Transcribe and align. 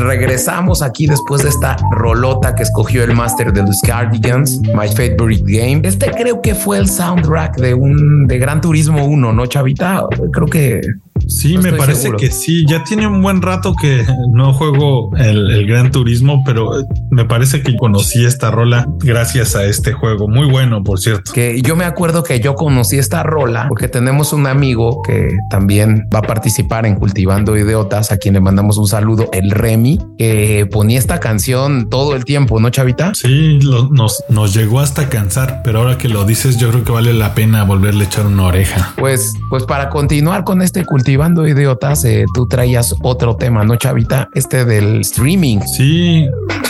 regresamos 0.00 0.82
aquí 0.82 1.06
después 1.06 1.42
de 1.42 1.50
esta 1.50 1.76
rolota 1.92 2.54
que 2.54 2.62
escogió 2.62 3.04
el 3.04 3.14
Master 3.14 3.52
de 3.52 3.62
los 3.62 3.80
Cardigans, 3.82 4.60
My 4.74 4.88
Favorite 4.88 5.44
Game. 5.46 5.82
Este 5.84 6.10
creo 6.10 6.40
que 6.42 6.54
fue 6.54 6.78
el 6.78 6.88
soundtrack 6.88 7.56
de 7.58 7.74
un 7.74 8.26
de 8.26 8.38
Gran 8.38 8.60
Turismo 8.60 9.04
1, 9.04 9.32
¿no, 9.32 9.46
Chavita? 9.46 10.06
Creo 10.32 10.46
que 10.46 10.80
Sí, 11.28 11.58
me 11.58 11.72
parece 11.72 12.12
que 12.12 12.30
sí. 12.30 12.64
Ya 12.66 12.82
tiene 12.84 13.06
un 13.06 13.22
buen 13.22 13.42
rato 13.42 13.74
que 13.80 14.04
no 14.30 14.52
juego 14.52 15.14
el, 15.16 15.66
Gran 15.66 15.90
Turismo, 15.90 16.42
pero 16.44 16.72
me 17.10 17.24
parece 17.24 17.62
que 17.62 17.76
conocí 17.76 18.24
esta 18.24 18.50
rola 18.50 18.86
gracias 18.98 19.56
a 19.56 19.64
este 19.64 19.92
juego. 19.92 20.28
Muy 20.28 20.48
bueno, 20.48 20.82
por 20.82 21.00
cierto. 21.00 21.32
Que 21.32 21.60
yo 21.62 21.76
me 21.76 21.84
acuerdo 21.84 22.22
que 22.22 22.40
yo 22.40 22.54
conocí 22.54 22.98
esta 22.98 23.22
rola 23.22 23.66
porque 23.68 23.88
tenemos 23.88 24.32
un 24.32 24.46
amigo 24.46 25.02
que 25.02 25.36
también 25.50 26.08
va 26.14 26.20
a 26.20 26.22
participar 26.22 26.86
en 26.86 26.94
Cultivando 26.94 27.56
Idiotas, 27.56 28.12
a 28.12 28.16
quien 28.16 28.34
le 28.34 28.40
mandamos 28.40 28.78
un 28.78 28.86
saludo, 28.86 29.28
el 29.32 29.50
Remy, 29.50 29.98
que 30.18 30.68
ponía 30.70 30.98
esta 30.98 31.20
canción 31.20 31.88
todo 31.88 32.14
el 32.14 32.24
tiempo, 32.24 32.60
¿no, 32.60 32.70
Chavita? 32.70 33.12
Sí, 33.14 33.58
nos, 33.62 34.22
nos 34.28 34.54
llegó 34.54 34.80
hasta 34.80 35.08
cansar, 35.08 35.62
pero 35.64 35.80
ahora 35.80 35.98
que 35.98 36.08
lo 36.08 36.24
dices, 36.24 36.58
yo 36.58 36.70
creo 36.70 36.84
que 36.84 36.92
vale 36.92 37.12
la 37.12 37.34
pena 37.34 37.64
volverle 37.64 38.04
a 38.04 38.06
echar 38.06 38.26
una 38.26 38.44
oreja. 38.44 38.94
Pues, 38.96 39.34
pues 39.48 39.64
para 39.64 39.88
continuar 39.88 40.44
con 40.44 40.62
este 40.62 40.84
cultivando 40.84 41.46
idiotas, 41.46 42.04
eh, 42.04 42.24
tú 42.34 42.46
traías 42.46 42.94
otro 43.02 43.36
tema, 43.36 43.64
¿no, 43.64 43.76
Chavita? 43.76 44.28
Este 44.34 44.64
del 44.64 45.00
streaming. 45.00 45.60
Sí, 45.60 46.26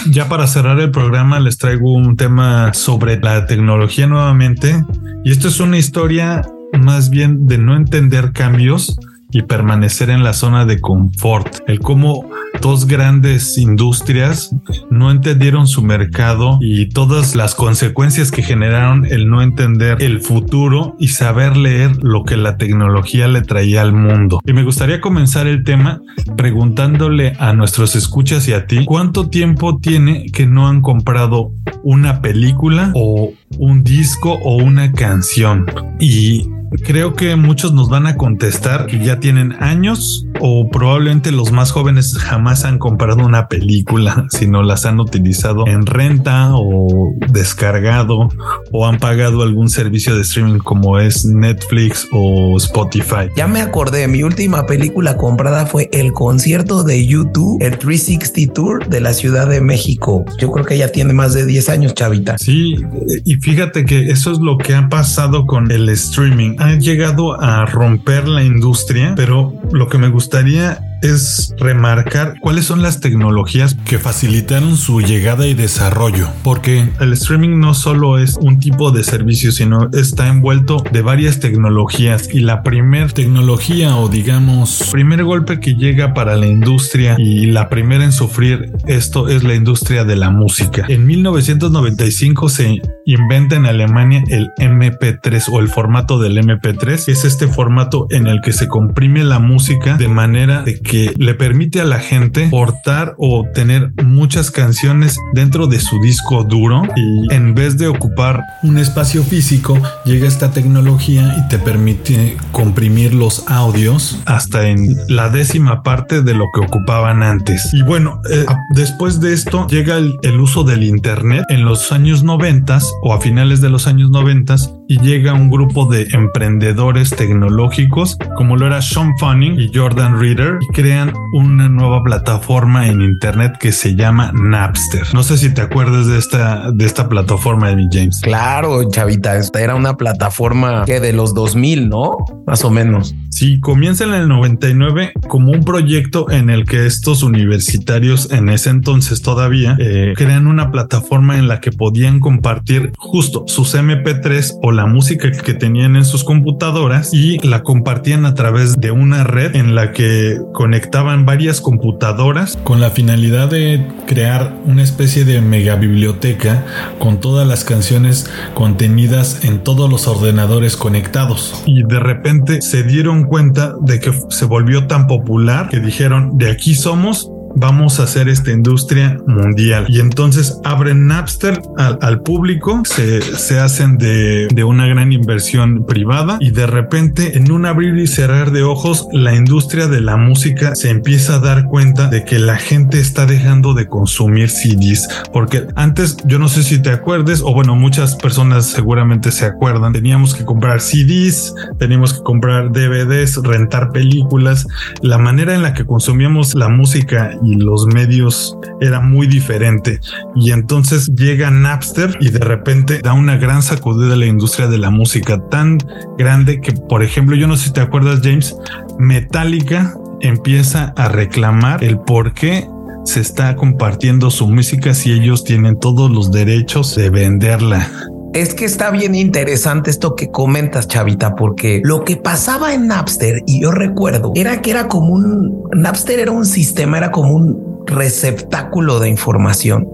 ya 0.09 0.29
para 0.29 0.47
cerrar 0.47 0.79
el 0.81 0.91
programa 0.91 1.41
les 1.41 1.59
traigo 1.59 1.93
un 1.93 2.17
tema 2.17 2.73
sobre 2.73 3.19
la 3.21 3.47
tecnología 3.47 4.07
nuevamente. 4.07 4.85
Y 5.25 5.33
esto 5.33 5.49
es 5.49 5.61
una 5.61 5.79
historia 5.79 6.43
más 6.81 7.11
bien 7.11 7.47
de 7.47 7.59
no 7.59 7.77
entender 7.77 8.33
cambios 8.33 8.97
y 9.33 9.43
permanecer 9.43 10.11
en 10.11 10.23
la 10.23 10.33
zona 10.33 10.65
de 10.65 10.81
confort. 10.81 11.59
El 11.67 11.81
cómo 11.81 12.29
dos 12.61 12.87
grandes 12.87 13.57
industrias 13.59 14.55
no 14.91 15.11
entendieron 15.11 15.67
su 15.67 15.83
mercado 15.83 16.59
y 16.61 16.87
todas 16.87 17.35
las 17.35 17.55
consecuencias 17.55 18.31
que 18.31 18.43
generaron 18.43 19.07
el 19.07 19.29
no 19.29 19.43
entender 19.43 20.03
el 20.03 20.21
futuro 20.21 20.97
y 20.99 21.09
saber 21.09 21.57
leer 21.57 22.03
lo 22.03 22.25
que 22.25 22.37
la 22.37 22.57
tecnología 22.57 23.29
le 23.29 23.43
traía 23.43 23.83
al 23.83 23.93
mundo. 23.93 24.41
Y 24.45 24.53
me 24.53 24.65
gustaría 24.65 25.01
comenzar 25.01 25.47
el 25.47 25.65
tema 25.65 26.01
preguntándole 26.37 27.35
a 27.39 27.53
nuestros 27.53 27.97
escuchas 27.97 28.47
y 28.49 28.53
a 28.53 28.67
ti 28.67 28.85
cuánto 28.85 29.29
tiempo 29.29 29.79
tiene 29.79 30.27
que 30.27 30.47
no 30.47 30.69
han 30.69 30.81
comprado 30.81 31.53
una 31.83 32.21
película 32.21 32.93
o 32.95 33.33
un 33.59 33.85
disco 33.85 34.39
o 34.43 34.57
una 34.57 34.93
canción 34.93 35.67
y 35.99 36.49
creo 36.79 37.15
que 37.15 37.37
muchos 37.37 37.73
nos 37.73 37.89
van 37.89 38.07
a 38.07 38.17
contestar 38.17 38.87
que 38.87 38.99
ya 38.99 39.21
tienen 39.21 39.53
años 39.61 40.27
o 40.41 40.69
probablemente 40.69 41.31
los 41.33 41.53
más 41.53 41.71
jóvenes 41.71 42.17
jamás 42.19 42.65
han 42.65 42.79
comprado 42.79 43.25
una 43.25 43.49
película, 43.49 44.27
sino 44.31 44.63
las 44.63 44.87
han 44.87 45.01
utilizado 45.01 45.67
en 45.67 45.87
renta 45.87 46.51
o 46.55 47.15
descargado 47.29 48.29
o 48.73 48.87
han 48.87 48.99
pagado 48.99 49.43
algún 49.43 49.69
servicio 49.69 50.15
de 50.15 50.23
streaming 50.23 50.59
como 50.59 50.99
es 50.99 51.25
Netflix 51.25 52.09
o 52.13 52.57
Spotify. 52.57 53.29
Ya 53.37 53.47
me 53.47 53.61
acordé, 53.61 54.09
mi 54.09 54.23
última 54.23 54.67
película 54.67 55.17
comprada 55.17 55.67
fue 55.67 55.89
el 55.93 56.13
concierto 56.13 56.83
de 56.83 57.07
YouTube, 57.07 57.63
el 57.63 57.79
360 57.79 58.53
Tour 58.53 58.89
de 58.89 59.01
la 59.01 59.13
Ciudad 59.13 59.49
de 59.49 59.61
México. 59.61 60.25
Yo 60.39 60.51
creo 60.51 60.65
que 60.65 60.79
ya 60.79 60.89
tiene 60.89 61.13
más 61.13 61.35
de 61.35 61.47
10 61.47 61.69
años, 61.69 61.95
chavita. 61.95 62.39
Sí, 62.39 62.77
y 63.25 63.35
fíjate 63.37 63.85
que 63.85 64.11
eso 64.11 64.33
es 64.33 64.39
lo 64.39 64.59
que 64.59 64.75
ha 64.75 64.89
pasado 64.89 65.47
con 65.47 65.71
el 65.71 65.89
streaming 65.89 66.57
ha 66.59 66.75
llegado 66.75 67.41
a 67.41 67.67
romper 67.67 68.29
la 68.29 68.43
industria, 68.43 69.15
pero 69.17 69.55
lo 69.73 69.89
que 69.89 69.99
me 69.99 70.09
gustaría 70.31 70.90
es 71.03 71.55
remarcar 71.59 72.35
cuáles 72.41 72.67
son 72.67 72.83
las 72.83 73.01
tecnologías 73.01 73.77
que 73.85 73.99
facilitaron 73.99 74.77
su 74.77 75.01
llegada 75.01 75.47
y 75.47 75.55
desarrollo, 75.55 76.29
porque 76.43 76.89
el 77.01 77.13
streaming 77.13 77.59
no 77.59 77.75
solo 77.75 78.19
es 78.19 78.37
un 78.41 78.59
tipo 78.59 78.91
de 78.91 79.05
servicio, 79.05 79.53
sino 79.53 79.91
está 79.93 80.29
envuelto 80.29 80.83
de 80.93 81.03
varias 81.03 81.41
tecnologías 81.41 82.29
y 82.33 82.41
la 82.41 82.63
primer 82.63 83.13
tecnología 83.13 83.97
o 83.97 84.09
digamos 84.09 84.89
primer 84.91 85.25
golpe 85.25 85.61
que 85.61 85.75
llega 85.75 86.15
para 86.15 86.37
la 86.37 86.47
industria 86.47 87.17
y 87.19 87.47
la 87.47 87.69
primera 87.69 88.05
en 88.05 88.13
sufrir 88.13 88.73
esto 88.87 89.29
es 89.29 89.43
la 89.43 89.55
industria 89.55 90.05
de 90.05 90.17
la 90.17 90.31
música. 90.31 90.85
En 90.89 91.07
1995 91.07 92.49
se 92.49 92.81
inventa 93.05 93.57
en 93.57 93.67
Alemania 93.67 94.23
el 94.29 94.51
MP3 94.59 95.49
o 95.53 95.61
el 95.61 95.69
formato 95.69 96.19
del 96.19 96.39
MP3, 96.39 97.09
es 97.09 97.25
este 97.25 97.49
formato 97.49 98.07
en 98.11 98.27
el 98.27 98.41
que 98.41 98.53
se 98.53 98.69
comprime 98.69 99.25
la 99.25 99.39
música 99.39 99.97
de 99.97 100.09
manera 100.09 100.63
de 100.63 100.81
que 100.91 101.15
le 101.17 101.35
permite 101.35 101.81
a 101.81 101.85
la 101.85 102.01
gente 102.01 102.49
portar 102.49 103.15
o 103.17 103.47
tener 103.55 103.93
muchas 104.03 104.51
canciones 104.51 105.17
dentro 105.33 105.69
de 105.69 105.79
su 105.79 106.01
disco 106.01 106.43
duro 106.43 106.83
y 106.97 107.33
en 107.33 107.55
vez 107.55 107.79
de 107.79 107.87
ocupar 107.87 108.43
un 108.65 108.77
espacio 108.77 109.23
físico 109.23 109.81
llega 110.05 110.27
esta 110.27 110.51
tecnología 110.51 111.37
y 111.39 111.47
te 111.49 111.61
permite 111.61 112.37
comprimir 112.51 113.15
los 113.15 113.45
audios 113.47 114.21
hasta 114.27 114.69
en 114.69 114.97
la 115.09 115.29
décima 115.29 115.85
parte 115.85 116.23
de 116.23 116.35
lo 116.35 116.47
que 116.53 116.61
ocupaban 116.61 117.23
antes. 117.23 117.73
Y 117.73 117.83
bueno, 117.83 118.21
eh, 118.29 118.45
después 118.75 119.21
de 119.21 119.33
esto 119.33 119.69
llega 119.69 119.97
el, 119.97 120.19
el, 120.25 120.41
uso 120.41 120.65
del 120.65 120.83
internet 120.83 121.45
en 121.51 121.65
los 121.65 121.93
años 121.93 122.25
90 122.25 122.81
o 123.03 123.15
a 123.15 123.21
finales 123.21 123.61
de 123.61 123.71
los 123.71 123.87
años 123.87 124.11
90 124.11 124.57
y 124.91 124.99
llega 124.99 125.35
un 125.35 125.51
grupo 125.51 125.87
de 125.87 126.09
emprendedores 126.11 127.11
tecnológicos 127.11 128.19
como 128.35 128.57
lo 128.57 128.67
era 128.67 128.83
Sean 128.83 129.17
Fanning 129.19 129.61
y 129.61 129.71
Jordan 129.73 130.19
Reader 130.19 130.59
y 130.61 130.67
crean 130.73 131.13
una 131.33 131.69
nueva 131.69 132.03
plataforma 132.03 132.89
en 132.89 133.01
internet 133.01 133.57
que 133.61 133.71
se 133.71 133.95
llama 133.95 134.33
Napster. 134.35 135.07
No 135.15 135.23
sé 135.23 135.39
si 135.39 135.55
te 135.55 135.61
acuerdas 135.61 136.09
de 136.09 136.19
esta 136.19 136.73
de 136.73 136.85
esta 136.87 137.09
plataforma 137.09 137.73
mi 137.77 137.87
James. 137.93 138.21
Claro, 138.21 138.83
chavita, 138.91 139.37
esta 139.37 139.61
era 139.61 139.77
una 139.77 139.97
plataforma 139.97 140.85
que 140.85 140.99
de 140.99 141.13
los 141.13 141.35
2000, 141.35 141.89
¿no? 141.89 142.25
Más 142.49 142.65
o 142.65 142.71
menos. 142.71 143.15
Sí, 143.31 143.61
comienza 143.61 144.05
en 144.05 144.15
el 144.15 144.29
99 144.29 145.13
como 145.29 145.53
un 145.53 145.65
proyecto 145.65 146.31
en 146.31 146.51
el 146.51 146.65
que 146.65 146.87
estos 146.87 147.23
universitarios 147.23 148.31
en 148.33 148.49
ese 148.49 148.71
entonces 148.71 149.23
todavía 149.23 149.77
eh, 149.79 150.15
crean 150.17 150.47
una 150.47 150.71
plataforma 150.71 151.39
en 151.39 151.47
la 151.47 151.61
que 151.61 151.71
podían 151.71 152.19
compartir 152.19 152.93
justo 152.99 153.45
sus 153.47 153.75
MP3 153.75 154.59
o 154.63 154.73
la 154.73 154.87
música 154.87 155.31
que 155.31 155.55
tenían 155.55 155.97
en 155.97 156.05
sus 156.05 156.25
computadoras 156.25 157.15
y 157.15 157.39
la 157.47 157.63
compartían 157.63 158.27
a 158.27 158.35
través 158.35 158.77
de 158.81 158.91
una 158.91 159.25
red 159.25 159.55
en 159.55 159.75
la 159.75 159.93
que 159.93 160.41
conectaban 160.53 161.25
varias 161.25 161.61
computadoras 161.61 162.59
con 162.65 162.81
la 162.81 162.91
finalidad 162.91 163.49
de 163.49 163.87
crear 164.07 164.57
una 164.65 164.83
especie 164.83 165.25
de 165.25 165.41
mega 165.41 165.77
biblioteca 165.77 166.65
con 166.99 167.21
todas 167.21 167.47
las 167.47 167.65
canciones 167.65 168.29
contenidas 168.55 169.45
en 169.45 169.63
todos 169.63 169.89
los 169.89 170.09
ordenadores 170.09 170.77
conectados. 170.77 171.63
Y 171.67 171.85
de 171.85 172.01
repente 172.01 172.61
se 172.61 172.83
dieron 172.83 173.20
cuenta 173.25 173.75
de 173.81 174.01
que 174.01 174.13
se 174.29 174.45
volvió 174.45 174.87
tan 174.87 175.07
popular 175.07 175.69
que 175.69 175.81
dijeron, 175.81 176.37
de 176.39 176.51
aquí 176.51 176.75
somos, 176.75 177.31
vamos 177.55 178.01
a 178.01 178.05
hacer 178.05 178.29
esta 178.29 178.51
industria 178.51 179.19
mundial. 179.27 179.87
Y 179.89 180.01
entonces 180.01 180.59
abren 180.65 181.07
Napster 181.07 181.61
al, 181.77 182.21
público, 182.23 182.83
se, 182.85 183.23
se 183.23 183.59
hacen 183.59 183.97
de, 183.97 184.49
de, 184.49 184.65
una 184.65 184.87
gran 184.87 185.13
inversión 185.13 185.85
privada 185.87 186.37
y 186.41 186.51
de 186.51 186.67
repente 186.67 187.39
en 187.39 187.51
un 187.51 187.67
abrir 187.67 187.97
y 187.97 188.07
cerrar 188.07 188.51
de 188.51 188.63
ojos 188.63 189.07
la 189.13 189.35
industria 189.35 189.89
de 189.89 190.01
la 190.01 190.17
música 190.17 190.75
se 190.75 190.91
empieza 190.91 191.37
a 191.37 191.39
dar 191.39 191.65
cuenta 191.65 192.09
de 192.09 192.25
que 192.25 192.39
la 192.39 192.57
gente 192.57 193.01
está 193.01 193.27
dejando 193.27 193.75
de 193.75 193.87
consumir 193.87 194.51
CDs. 194.51 195.09
Porque 195.33 195.67
antes 195.77 196.17
yo 196.25 196.39
no 196.39 196.49
sé 196.49 196.63
si 196.63 196.81
te 196.81 196.91
acuerdes 196.91 197.43
o 197.43 197.55
bueno 197.55 197.75
muchas 197.75 198.17
personas 198.17 198.67
seguramente 198.67 199.33
se 199.33 199.47
acuerdan, 199.47 199.93
teníamos 199.93 200.35
que 200.35 200.45
comprar 200.45 200.81
CDs, 200.81 201.55
teníamos 201.79 202.15
que 202.15 202.23
comprar 202.23 202.71
DVDs, 202.73 203.43
rentar 203.43 203.91
películas. 203.93 204.67
La 205.03 205.19
manera 205.19 205.55
en 205.55 205.63
la 205.63 205.75
que 205.75 205.85
consumíamos 205.85 206.55
la 206.55 206.69
música 206.69 207.37
y 207.43 207.57
los 207.57 207.87
medios 207.87 208.57
era 208.81 209.01
muy 209.01 209.27
diferente. 209.27 210.01
Y 210.35 210.53
entonces 210.53 211.15
llega 211.15 211.51
Napster 211.51 212.17
y 212.21 212.31
de 212.31 212.41
repente 212.41 213.01
da 213.03 213.13
una 213.13 213.37
gran 213.37 213.63
sacudida 213.63 214.15
a 214.15 214.17
la 214.17 214.27
industria 214.27 214.69
de 214.69 214.79
la 214.79 214.91
música 214.91 215.39
tan 215.49 215.79
grande 216.19 216.61
que, 216.61 216.73
por 216.73 217.03
ejemplo, 217.03 217.37
yo 217.37 217.47
no 217.47 217.57
sé 217.57 217.67
si 217.67 217.73
te 217.73 217.81
acuerdas, 217.81 218.21
James, 218.23 218.57
Metallica 218.99 219.95
empieza 220.21 220.93
a 220.97 221.09
reclamar 221.09 221.83
el 221.83 221.99
por 221.99 222.33
qué 222.33 222.69
se 223.05 223.21
está 223.21 223.57
compartiendo 223.57 224.31
su 224.31 224.47
música 224.47 224.95
si 224.95 225.13
ellos 225.13 225.45
tienen 225.45 225.79
todos 225.79 226.11
los 226.11 226.31
derechos 226.31 226.95
de 226.95 227.11
venderla. 227.11 227.89
Es 228.33 228.55
que 228.55 228.65
está 228.65 228.91
bien 228.91 229.15
interesante 229.15 229.91
esto 229.91 230.15
que 230.15 230.31
comentas, 230.31 230.87
Chavita, 230.87 231.35
porque 231.35 231.81
lo 231.83 232.05
que 232.05 232.17
pasaba 232.17 232.73
en 232.75 232.87
Napster, 232.87 233.43
y 233.47 233.63
yo 233.63 233.73
recuerdo, 233.73 234.33
era 234.37 234.63
que 234.63 234.71
era 234.71 234.87
como 234.87 235.15
un 235.15 235.65
Napster 235.73 236.21
era 236.21 236.31
un 236.31 236.47
sistema, 236.47 236.99
era 236.99 237.11
como 237.11 237.35
un 237.35 237.85
receptáculo 237.87 239.01
de 239.01 239.09
información 239.09 239.89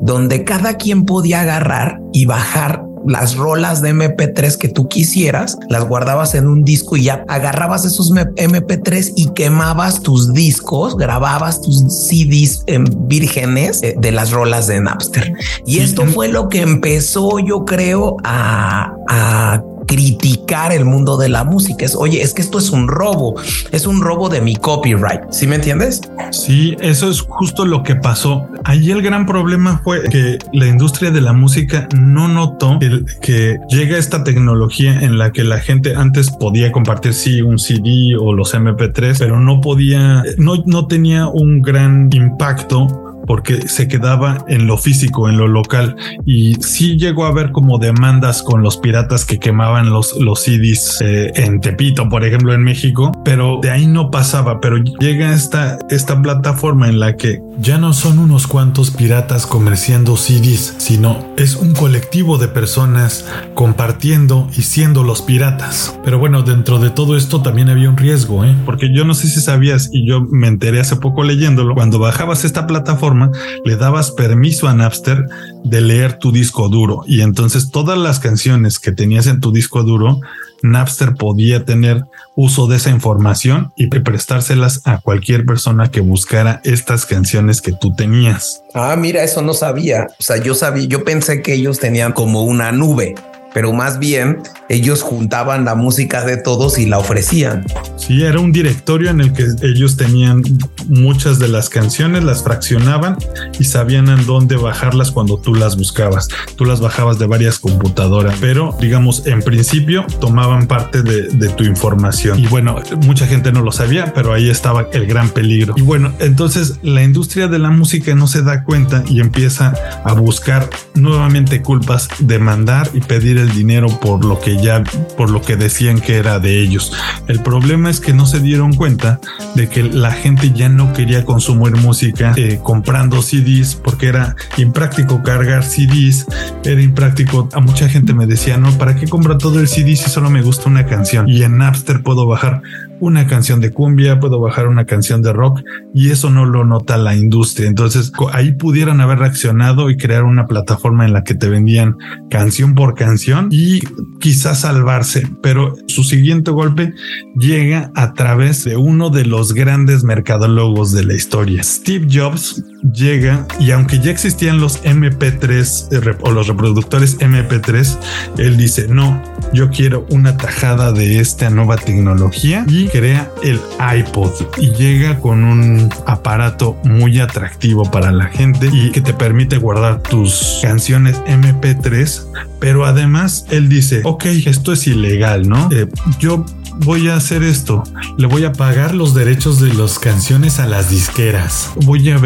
donde 0.00 0.44
cada 0.44 0.74
quien 0.74 1.04
podía 1.04 1.40
agarrar 1.40 1.98
y 2.12 2.26
bajar 2.26 2.84
las 3.06 3.36
rolas 3.36 3.82
de 3.82 3.94
MP3 3.94 4.56
que 4.56 4.68
tú 4.68 4.88
quisieras, 4.88 5.56
las 5.68 5.84
guardabas 5.84 6.34
en 6.34 6.46
un 6.46 6.64
disco 6.64 6.96
y 6.96 7.04
ya 7.04 7.24
agarrabas 7.28 7.84
esos 7.84 8.10
MP3 8.12 9.12
y 9.16 9.30
quemabas 9.32 10.02
tus 10.02 10.32
discos, 10.32 10.96
grababas 10.96 11.60
tus 11.60 11.82
CDs 12.08 12.62
en 12.66 12.84
vírgenes 13.08 13.82
eh, 13.82 13.94
de 13.98 14.12
las 14.12 14.30
rolas 14.30 14.66
de 14.66 14.80
Napster. 14.80 15.32
Y 15.66 15.78
esto 15.78 16.06
fue 16.06 16.28
lo 16.28 16.48
que 16.48 16.60
empezó, 16.60 17.38
yo 17.38 17.64
creo, 17.64 18.16
a, 18.24 18.94
a 19.08 19.62
criticar 19.90 20.72
el 20.72 20.84
mundo 20.84 21.16
de 21.16 21.28
la 21.28 21.42
música. 21.42 21.84
Es, 21.84 21.96
oye, 21.96 22.22
es 22.22 22.32
que 22.32 22.42
esto 22.42 22.58
es 22.58 22.70
un 22.70 22.86
robo, 22.86 23.34
es 23.72 23.88
un 23.88 24.00
robo 24.00 24.28
de 24.28 24.40
mi 24.40 24.54
copyright. 24.54 25.22
¿Sí 25.32 25.48
me 25.48 25.56
entiendes? 25.56 26.00
Sí, 26.30 26.76
eso 26.80 27.10
es 27.10 27.22
justo 27.22 27.66
lo 27.66 27.82
que 27.82 27.96
pasó. 27.96 28.46
Allí 28.62 28.92
el 28.92 29.02
gran 29.02 29.26
problema 29.26 29.80
fue 29.82 30.04
que 30.04 30.38
la 30.52 30.68
industria 30.68 31.10
de 31.10 31.20
la 31.20 31.32
música 31.32 31.88
no 31.92 32.28
notó 32.28 32.78
que 33.20 33.58
llega 33.68 33.98
esta 33.98 34.22
tecnología 34.22 35.00
en 35.00 35.18
la 35.18 35.32
que 35.32 35.42
la 35.42 35.58
gente 35.58 35.96
antes 35.96 36.30
podía 36.30 36.70
compartir 36.70 37.12
sí 37.12 37.42
un 37.42 37.58
CD 37.58 38.14
o 38.16 38.32
los 38.32 38.54
MP3, 38.54 39.18
pero 39.18 39.40
no 39.40 39.60
podía, 39.60 40.22
no, 40.38 40.62
no 40.66 40.86
tenía 40.86 41.26
un 41.26 41.62
gran 41.62 42.10
impacto 42.12 43.09
porque 43.30 43.68
se 43.68 43.86
quedaba 43.86 44.44
en 44.48 44.66
lo 44.66 44.76
físico, 44.76 45.28
en 45.28 45.36
lo 45.36 45.46
local. 45.46 45.94
Y 46.26 46.54
sí 46.54 46.96
llegó 46.96 47.26
a 47.26 47.28
haber 47.28 47.52
como 47.52 47.78
demandas 47.78 48.42
con 48.42 48.64
los 48.64 48.76
piratas 48.76 49.24
que 49.24 49.38
quemaban 49.38 49.90
los, 49.90 50.16
los 50.16 50.40
CDs 50.40 50.98
eh, 51.00 51.30
en 51.36 51.60
Tepito, 51.60 52.08
por 52.08 52.24
ejemplo, 52.24 52.52
en 52.52 52.64
México, 52.64 53.12
pero 53.24 53.60
de 53.62 53.70
ahí 53.70 53.86
no 53.86 54.10
pasaba. 54.10 54.60
Pero 54.60 54.78
llega 54.78 55.32
esta, 55.32 55.78
esta 55.90 56.20
plataforma 56.20 56.88
en 56.88 56.98
la 56.98 57.16
que 57.16 57.40
ya 57.60 57.78
no 57.78 57.92
son 57.92 58.18
unos 58.18 58.48
cuantos 58.48 58.90
piratas 58.90 59.46
comerciando 59.46 60.16
CDs, 60.16 60.74
sino 60.78 61.24
es 61.36 61.54
un 61.54 61.72
colectivo 61.72 62.36
de 62.36 62.48
personas 62.48 63.26
compartiendo 63.54 64.48
y 64.56 64.62
siendo 64.62 65.04
los 65.04 65.22
piratas. 65.22 65.96
Pero 66.02 66.18
bueno, 66.18 66.42
dentro 66.42 66.80
de 66.80 66.90
todo 66.90 67.16
esto 67.16 67.42
también 67.42 67.68
había 67.68 67.90
un 67.90 67.96
riesgo, 67.96 68.44
¿eh? 68.44 68.56
porque 68.64 68.92
yo 68.92 69.04
no 69.04 69.14
sé 69.14 69.28
si 69.28 69.40
sabías 69.40 69.90
y 69.92 70.04
yo 70.04 70.22
me 70.22 70.48
enteré 70.48 70.80
hace 70.80 70.96
poco 70.96 71.22
leyéndolo, 71.22 71.74
cuando 71.74 72.00
bajabas 72.00 72.44
esta 72.44 72.66
plataforma, 72.66 73.19
le 73.64 73.76
dabas 73.76 74.10
permiso 74.10 74.68
a 74.68 74.74
Napster 74.74 75.26
de 75.64 75.80
leer 75.80 76.18
tu 76.18 76.32
disco 76.32 76.68
duro 76.68 77.02
y 77.06 77.20
entonces 77.20 77.70
todas 77.70 77.98
las 77.98 78.20
canciones 78.20 78.78
que 78.78 78.92
tenías 78.92 79.26
en 79.26 79.40
tu 79.40 79.52
disco 79.52 79.82
duro, 79.82 80.20
Napster 80.62 81.14
podía 81.14 81.64
tener 81.64 82.04
uso 82.34 82.66
de 82.66 82.76
esa 82.76 82.90
información 82.90 83.72
y 83.76 83.88
prestárselas 83.88 84.82
a 84.84 84.98
cualquier 84.98 85.44
persona 85.44 85.90
que 85.90 86.00
buscara 86.00 86.60
estas 86.64 87.06
canciones 87.06 87.60
que 87.60 87.72
tú 87.72 87.94
tenías. 87.94 88.62
Ah, 88.74 88.96
mira, 88.96 89.22
eso 89.22 89.42
no 89.42 89.54
sabía. 89.54 90.06
O 90.18 90.22
sea, 90.22 90.36
yo 90.36 90.54
sabía, 90.54 90.86
yo 90.86 91.04
pensé 91.04 91.42
que 91.42 91.54
ellos 91.54 91.78
tenían 91.78 92.12
como 92.12 92.44
una 92.44 92.72
nube 92.72 93.14
pero 93.52 93.72
más 93.72 93.98
bien 93.98 94.38
ellos 94.68 95.02
juntaban 95.02 95.64
la 95.64 95.74
música 95.74 96.24
de 96.24 96.36
todos 96.36 96.78
y 96.78 96.86
la 96.86 96.98
ofrecían. 96.98 97.64
Sí, 97.96 98.22
era 98.22 98.40
un 98.40 98.52
directorio 98.52 99.10
en 99.10 99.20
el 99.20 99.32
que 99.32 99.46
ellos 99.62 99.96
tenían 99.96 100.42
muchas 100.86 101.38
de 101.38 101.48
las 101.48 101.68
canciones, 101.68 102.24
las 102.24 102.42
fraccionaban 102.42 103.16
y 103.58 103.64
sabían 103.64 104.08
en 104.08 104.26
dónde 104.26 104.56
bajarlas 104.56 105.10
cuando 105.10 105.38
tú 105.38 105.54
las 105.54 105.76
buscabas. 105.76 106.28
Tú 106.56 106.64
las 106.64 106.80
bajabas 106.80 107.18
de 107.18 107.26
varias 107.26 107.58
computadoras, 107.58 108.36
pero 108.40 108.76
digamos, 108.80 109.26
en 109.26 109.42
principio 109.42 110.06
tomaban 110.20 110.66
parte 110.66 111.02
de, 111.02 111.22
de 111.22 111.48
tu 111.48 111.64
información. 111.64 112.38
Y 112.38 112.46
bueno, 112.46 112.76
mucha 113.04 113.26
gente 113.26 113.52
no 113.52 113.62
lo 113.62 113.72
sabía, 113.72 114.12
pero 114.14 114.32
ahí 114.32 114.48
estaba 114.48 114.88
el 114.92 115.06
gran 115.06 115.30
peligro. 115.30 115.74
Y 115.76 115.82
bueno, 115.82 116.12
entonces 116.20 116.78
la 116.82 117.02
industria 117.02 117.48
de 117.48 117.58
la 117.58 117.70
música 117.70 118.14
no 118.14 118.26
se 118.26 118.42
da 118.42 118.64
cuenta 118.64 119.02
y 119.08 119.20
empieza 119.20 119.74
a 120.04 120.12
buscar 120.14 120.68
nuevamente 120.94 121.62
culpas, 121.62 122.08
demandar 122.18 122.90
y 122.94 123.00
pedir 123.00 123.39
el 123.40 123.52
dinero 123.52 123.88
por 124.00 124.24
lo 124.24 124.40
que 124.40 124.62
ya, 124.62 124.82
por 125.16 125.30
lo 125.30 125.42
que 125.42 125.56
decían 125.56 126.00
que 126.00 126.16
era 126.16 126.38
de 126.38 126.60
ellos. 126.60 126.92
El 127.26 127.42
problema 127.42 127.90
es 127.90 128.00
que 128.00 128.12
no 128.12 128.26
se 128.26 128.40
dieron 128.40 128.74
cuenta 128.74 129.20
de 129.54 129.68
que 129.68 129.82
la 129.82 130.12
gente 130.12 130.52
ya 130.52 130.68
no 130.68 130.92
quería 130.92 131.24
consumir 131.24 131.76
música 131.76 132.32
eh, 132.36 132.60
comprando 132.62 133.22
CDs 133.22 133.74
porque 133.74 134.08
era 134.08 134.36
impráctico 134.56 135.22
cargar 135.22 135.64
CDs, 135.64 136.26
era 136.64 136.80
impráctico. 136.80 137.48
A 137.52 137.60
mucha 137.60 137.88
gente 137.88 138.14
me 138.14 138.26
decía, 138.26 138.56
no, 138.56 138.70
¿para 138.78 138.96
qué 138.96 139.08
compra 139.08 139.38
todo 139.38 139.60
el 139.60 139.68
CD 139.68 139.96
si 139.96 140.10
solo 140.10 140.30
me 140.30 140.42
gusta 140.42 140.68
una 140.68 140.86
canción? 140.86 141.28
Y 141.28 141.42
en 141.42 141.58
Napster 141.58 142.02
puedo 142.02 142.26
bajar 142.26 142.62
una 143.00 143.26
canción 143.26 143.60
de 143.60 143.72
cumbia, 143.72 144.20
puedo 144.20 144.40
bajar 144.40 144.68
una 144.68 144.84
canción 144.84 145.22
de 145.22 145.32
rock 145.32 145.60
y 145.94 146.10
eso 146.10 146.30
no 146.30 146.44
lo 146.44 146.64
nota 146.64 146.96
la 146.96 147.16
industria. 147.16 147.68
Entonces 147.68 148.12
ahí 148.32 148.52
pudieran 148.52 149.00
haber 149.00 149.18
reaccionado 149.18 149.90
y 149.90 149.96
crear 149.96 150.24
una 150.24 150.46
plataforma 150.46 151.04
en 151.04 151.12
la 151.12 151.24
que 151.24 151.34
te 151.34 151.48
vendían 151.48 151.96
canción 152.30 152.74
por 152.74 152.94
canción 152.94 153.48
y 153.50 153.80
quizás 154.20 154.60
salvarse, 154.60 155.26
pero 155.42 155.74
su 155.86 156.04
siguiente 156.04 156.50
golpe 156.50 156.92
llega 157.36 157.90
a 157.94 158.12
través 158.12 158.64
de 158.64 158.76
uno 158.76 159.10
de 159.10 159.24
los 159.24 159.54
grandes 159.54 160.04
mercadólogos 160.04 160.92
de 160.92 161.04
la 161.04 161.14
historia. 161.14 161.62
Steve 161.62 162.06
Jobs 162.10 162.62
llega 162.82 163.46
y 163.58 163.70
aunque 163.72 164.00
ya 164.00 164.10
existían 164.10 164.60
los 164.60 164.82
MP3 164.84 165.88
eh, 165.92 166.16
o 166.22 166.30
los 166.30 166.48
reproductores 166.48 167.18
MP3, 167.18 167.98
él 168.38 168.56
dice, 168.56 168.86
no, 168.88 169.22
yo 169.52 169.70
quiero 169.70 170.06
una 170.10 170.36
tajada 170.36 170.92
de 170.92 171.20
esta 171.20 171.50
nueva 171.50 171.76
tecnología 171.76 172.64
y 172.68 172.88
crea 172.88 173.30
el 173.42 173.60
iPod 173.98 174.32
y 174.58 174.70
llega 174.72 175.18
con 175.18 175.44
un 175.44 175.88
aparato 176.06 176.76
muy 176.84 177.20
atractivo 177.20 177.90
para 177.90 178.12
la 178.12 178.26
gente 178.26 178.68
y 178.72 178.90
que 178.90 179.00
te 179.00 179.12
permite 179.12 179.58
guardar 179.58 180.02
tus 180.02 180.60
canciones 180.62 181.20
MP3, 181.24 182.26
pero 182.60 182.86
además 182.86 183.46
él 183.50 183.68
dice, 183.68 184.00
ok, 184.04 184.24
esto 184.46 184.72
es 184.72 184.86
ilegal, 184.86 185.48
¿no? 185.48 185.68
Eh, 185.72 185.88
yo 186.18 186.44
voy 186.84 187.08
a 187.08 187.16
hacer 187.16 187.42
esto. 187.42 187.82
Le 188.16 188.26
voy 188.26 188.44
a 188.44 188.52
pagar 188.52 188.94
los 188.94 189.14
derechos 189.14 189.60
de 189.60 189.72
las 189.74 189.98
canciones 189.98 190.58
a 190.58 190.66
las 190.66 190.90
disqueras. 190.90 191.70
Voy 191.84 192.10
a 192.10 192.18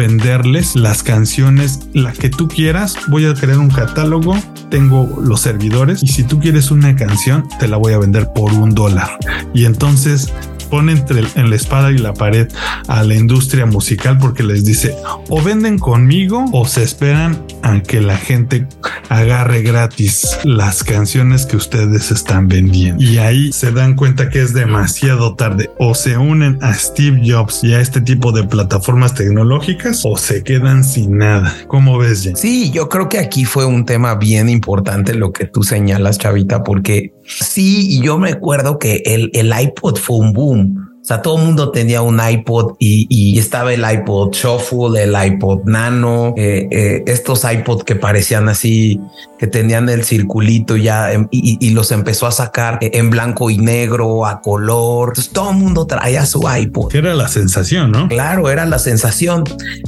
las 0.45 1.03
canciones, 1.03 1.87
la 1.93 2.11
que 2.13 2.29
tú 2.29 2.47
quieras. 2.47 2.95
Voy 3.07 3.25
a 3.25 3.33
crear 3.33 3.59
un 3.59 3.69
catálogo. 3.69 4.35
Tengo 4.69 5.19
los 5.21 5.41
servidores 5.41 6.03
y 6.03 6.07
si 6.07 6.23
tú 6.23 6.39
quieres 6.39 6.71
una 6.71 6.95
canción, 6.95 7.47
te 7.59 7.67
la 7.67 7.77
voy 7.77 7.93
a 7.93 7.97
vender 7.97 8.29
por 8.33 8.53
un 8.53 8.73
dólar. 8.73 9.17
Y 9.53 9.65
entonces 9.65 10.31
pone 10.65 10.91
entre 10.91 11.23
en 11.35 11.49
la 11.49 11.55
espada 11.55 11.91
y 11.91 11.97
la 11.97 12.13
pared 12.13 12.47
a 12.87 13.03
la 13.03 13.15
industria 13.15 13.65
musical 13.65 14.17
porque 14.17 14.43
les 14.43 14.65
dice 14.65 14.95
o 15.29 15.41
venden 15.41 15.79
conmigo 15.79 16.45
o 16.51 16.65
se 16.67 16.83
esperan 16.83 17.45
a 17.61 17.81
que 17.81 18.01
la 18.01 18.17
gente 18.17 18.67
agarre 19.09 19.61
gratis 19.61 20.37
las 20.43 20.83
canciones 20.83 21.45
que 21.45 21.57
ustedes 21.57 22.11
están 22.11 22.47
vendiendo. 22.47 23.03
Y 23.03 23.17
ahí 23.17 23.51
se 23.51 23.71
dan 23.71 23.95
cuenta 23.95 24.29
que 24.29 24.41
es 24.41 24.53
demasiado 24.53 25.35
tarde. 25.35 25.69
O 25.77 25.95
se 25.95 26.17
unen 26.17 26.59
a 26.61 26.73
Steve 26.73 27.21
Jobs 27.25 27.63
y 27.63 27.73
a 27.73 27.81
este 27.81 28.01
tipo 28.01 28.31
de 28.31 28.43
plataformas 28.43 29.13
tecnológicas 29.13 30.01
o 30.03 30.17
se 30.17 30.43
quedan 30.43 30.83
sin 30.83 31.17
nada. 31.17 31.53
¿Cómo 31.67 31.97
ves, 31.97 32.23
Jen? 32.23 32.35
Sí, 32.35 32.71
yo 32.71 32.89
creo 32.89 33.09
que 33.09 33.19
aquí 33.19 33.45
fue 33.45 33.65
un 33.65 33.85
tema 33.85 34.15
bien 34.15 34.49
importante 34.49 35.13
lo 35.13 35.31
que 35.31 35.45
tú 35.45 35.63
señalas, 35.63 36.17
Chavita, 36.17 36.63
porque 36.63 37.14
sí, 37.25 38.01
yo 38.01 38.17
me 38.17 38.29
acuerdo 38.31 38.79
que 38.79 39.03
el, 39.05 39.31
el 39.33 39.53
iPod 39.59 39.97
fue 39.97 40.17
un 40.17 40.33
boom. 40.33 40.84
O 41.05 41.07
sea, 41.07 41.21
todo 41.21 41.37
el 41.37 41.43
mundo 41.43 41.69
tenía 41.69 42.01
un 42.01 42.19
iPod 42.19 42.77
y, 42.79 43.37
estaba 43.37 43.71
el 43.71 43.85
iPod 43.87 44.31
Shuffle, 44.31 45.03
el 45.03 45.13
iPod 45.33 45.65
Nano, 45.65 46.33
eh, 46.35 46.67
eh, 46.71 47.03
estos 47.05 47.43
iPod 47.43 47.83
que 47.83 47.95
parecían 47.95 48.49
así, 48.49 48.99
que 49.37 49.45
tenían 49.45 49.87
el 49.89 50.03
circulito 50.03 50.75
ya 50.77 51.11
y, 51.29 51.69
los 51.69 51.91
empezó 51.91 52.25
a 52.25 52.31
sacar 52.31 52.79
en 52.81 53.11
blanco 53.11 53.51
y 53.51 53.59
negro, 53.59 54.25
a 54.25 54.41
color. 54.41 55.09
Entonces, 55.09 55.31
todo 55.31 55.51
el 55.51 55.57
mundo 55.57 55.85
traía 55.85 56.25
su 56.25 56.41
iPod. 56.41 56.95
Era 56.95 57.13
la 57.13 57.27
sensación, 57.27 57.91
¿no? 57.91 58.07
Claro, 58.07 58.49
era 58.49 58.65
la 58.65 58.79
sensación. 58.79 59.43